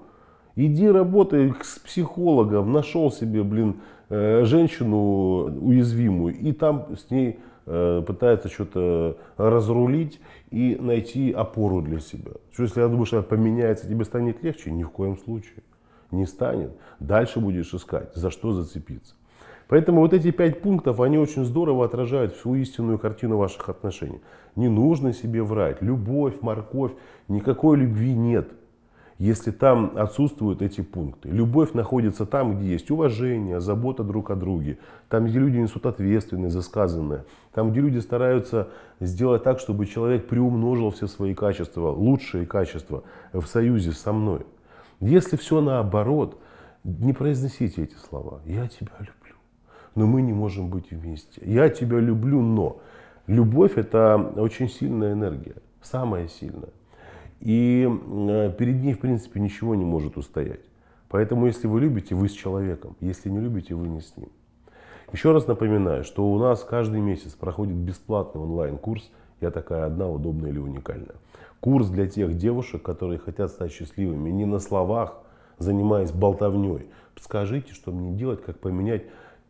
Иди 0.55 0.87
работай 0.87 1.53
с 1.61 1.79
психологом, 1.79 2.71
нашел 2.71 3.11
себе, 3.11 3.43
блин, 3.43 3.77
э, 4.09 4.43
женщину 4.45 5.45
уязвимую, 5.59 6.35
и 6.35 6.51
там 6.51 6.95
с 6.95 7.09
ней 7.09 7.39
э, 7.65 8.03
пытается 8.05 8.49
что-то 8.49 9.17
разрулить 9.37 10.19
и 10.51 10.77
найти 10.79 11.31
опору 11.31 11.81
для 11.81 11.99
себя. 11.99 12.33
Что 12.51 12.63
если 12.63 12.81
я 12.81 12.87
думаю, 12.87 13.05
что 13.05 13.23
поменяется, 13.23 13.87
тебе 13.87 14.05
станет 14.05 14.43
легче? 14.43 14.69
Ни 14.69 14.83
в 14.83 14.89
коем 14.89 15.17
случае. 15.17 15.63
Не 16.11 16.27
станет. 16.27 16.71
Дальше 16.99 17.39
будешь 17.39 17.73
искать, 17.73 18.13
за 18.13 18.29
что 18.29 18.51
зацепиться. 18.51 19.15
Поэтому 19.73 20.01
вот 20.01 20.13
эти 20.13 20.29
пять 20.29 20.61
пунктов, 20.61 21.01
они 21.01 21.17
очень 21.17 21.43
здорово 21.45 21.85
отражают 21.85 22.35
всю 22.35 22.53
истинную 22.53 22.99
картину 22.99 23.37
ваших 23.37 23.69
отношений. 23.69 24.21
Не 24.55 24.69
нужно 24.69 25.13
себе 25.13 25.41
врать. 25.41 25.81
Любовь, 25.81 26.35
морковь, 26.41 26.91
никакой 27.27 27.77
любви 27.77 28.13
нет, 28.13 28.51
если 29.17 29.49
там 29.49 29.93
отсутствуют 29.95 30.61
эти 30.61 30.81
пункты. 30.81 31.29
Любовь 31.29 31.73
находится 31.73 32.27
там, 32.27 32.55
где 32.55 32.73
есть 32.73 32.91
уважение, 32.91 33.59
забота 33.59 34.03
друг 34.03 34.29
о 34.29 34.35
друге, 34.35 34.77
там, 35.09 35.25
где 35.25 35.39
люди 35.39 35.57
несут 35.57 35.87
ответственность 35.87 36.53
за 36.53 36.61
сказанное, 36.61 37.25
там, 37.51 37.71
где 37.71 37.81
люди 37.81 37.97
стараются 37.97 38.67
сделать 38.99 39.41
так, 39.41 39.59
чтобы 39.59 39.87
человек 39.87 40.27
приумножил 40.27 40.91
все 40.91 41.07
свои 41.07 41.33
качества, 41.33 41.89
лучшие 41.89 42.45
качества 42.45 43.05
в 43.31 43.47
союзе 43.47 43.93
со 43.93 44.13
мной. 44.13 44.45
Если 44.99 45.35
все 45.35 45.61
наоборот, 45.61 46.39
не 46.83 47.13
произносите 47.13 47.81
эти 47.81 47.95
слова. 47.95 48.39
Я 48.45 48.67
тебя 48.67 48.91
люблю 48.99 49.22
но 49.95 50.07
мы 50.07 50.21
не 50.21 50.33
можем 50.33 50.69
быть 50.69 50.91
вместе. 50.91 51.41
Я 51.45 51.69
тебя 51.69 51.99
люблю, 51.99 52.41
но 52.41 52.81
любовь 53.27 53.77
это 53.77 54.17
очень 54.35 54.69
сильная 54.69 55.13
энергия, 55.13 55.55
самая 55.81 56.27
сильная. 56.27 56.71
И 57.39 57.87
э, 57.87 58.53
перед 58.57 58.81
ней, 58.81 58.93
в 58.93 58.99
принципе, 58.99 59.39
ничего 59.39 59.75
не 59.75 59.83
может 59.83 60.17
устоять. 60.17 60.61
Поэтому, 61.09 61.45
если 61.45 61.67
вы 61.67 61.81
любите, 61.81 62.15
вы 62.15 62.29
с 62.29 62.31
человеком. 62.31 62.95
Если 63.01 63.29
не 63.29 63.39
любите, 63.39 63.75
вы 63.75 63.87
не 63.87 64.01
с 64.01 64.15
ним. 64.17 64.29
Еще 65.11 65.31
раз 65.31 65.45
напоминаю, 65.45 66.03
что 66.03 66.25
у 66.25 66.39
нас 66.39 66.63
каждый 66.63 67.01
месяц 67.01 67.33
проходит 67.33 67.75
бесплатный 67.75 68.41
онлайн-курс 68.41 69.11
«Я 69.41 69.51
такая 69.51 69.85
одна, 69.85 70.09
удобная 70.09 70.49
или 70.49 70.57
уникальная». 70.57 71.15
Курс 71.59 71.89
для 71.89 72.07
тех 72.07 72.35
девушек, 72.35 72.81
которые 72.81 73.19
хотят 73.19 73.51
стать 73.51 73.71
счастливыми 73.71 74.31
не 74.31 74.45
на 74.45 74.57
словах, 74.57 75.19
занимаясь 75.59 76.11
болтовней. 76.11 76.87
Скажите, 77.19 77.73
что 77.73 77.91
мне 77.91 78.11
делать, 78.11 78.43
как 78.43 78.59
поменять 78.59 79.03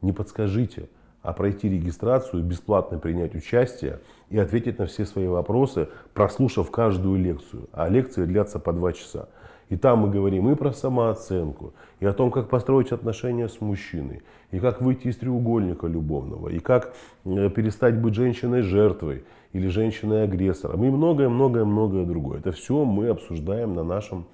не 0.04 0.12
подскажите, 0.12 0.90
а 1.24 1.34
пройти 1.34 1.70
регистрацию, 1.70 2.44
бесплатно 2.44 3.00
принять 3.00 3.34
участие 3.34 4.00
и 4.30 4.38
ответить 4.38 4.78
на 4.78 4.86
все 4.86 5.06
свои 5.06 5.28
вопросы, 5.28 5.88
прослушав 6.14 6.70
каждую 6.70 7.20
лекцию. 7.20 7.70
А 7.72 7.88
лекции 7.88 8.26
длятся 8.26 8.60
по 8.60 8.74
два 8.74 8.94
часа. 8.94 9.30
И 9.70 9.78
там 9.78 10.00
мы 10.00 10.10
говорим 10.12 10.52
и 10.52 10.56
про 10.56 10.74
самооценку, 10.74 11.74
и 12.00 12.06
о 12.06 12.14
том, 12.14 12.30
как 12.30 12.50
построить 12.50 12.92
отношения 12.92 13.48
с 13.48 13.62
мужчиной, 13.62 14.22
и 14.52 14.60
как 14.60 14.82
выйти 14.82 15.08
из 15.08 15.18
треугольника 15.18 15.88
любовного, 15.88 16.50
и 16.50 16.60
как 16.60 16.94
э, 17.26 17.50
перестать 17.50 18.00
быть 18.00 18.14
женщиной-жертвой 18.14 19.24
или 19.54 19.68
женщиной-агрессором, 19.70 20.84
и 20.84 20.90
многое-многое-многое 20.90 22.06
другое. 22.06 22.40
Это 22.40 22.52
все 22.52 22.84
мы 22.84 23.08
обсуждаем 23.08 23.74
на 23.74 23.84
нашем 23.84 24.26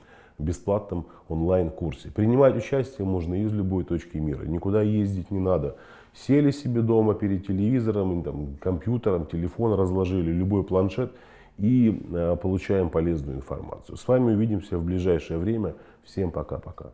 бесплатном 0.43 1.05
онлайн-курсе. 1.27 2.11
Принимать 2.11 2.55
участие 2.55 3.05
можно 3.05 3.35
из 3.35 3.51
любой 3.53 3.83
точки 3.83 4.17
мира, 4.17 4.43
никуда 4.43 4.81
ездить 4.81 5.31
не 5.31 5.39
надо. 5.39 5.77
Сели 6.13 6.51
себе 6.51 6.81
дома 6.81 7.13
перед 7.13 7.45
телевизором, 7.45 8.23
там, 8.23 8.55
компьютером, 8.59 9.25
телефон 9.25 9.73
разложили, 9.73 10.31
любой 10.31 10.63
планшет 10.63 11.13
и 11.57 12.01
э, 12.11 12.37
получаем 12.41 12.89
полезную 12.89 13.37
информацию. 13.37 13.97
С 13.97 14.07
вами 14.07 14.33
увидимся 14.33 14.77
в 14.77 14.83
ближайшее 14.83 15.37
время. 15.39 15.75
Всем 16.03 16.31
пока-пока. 16.31 16.91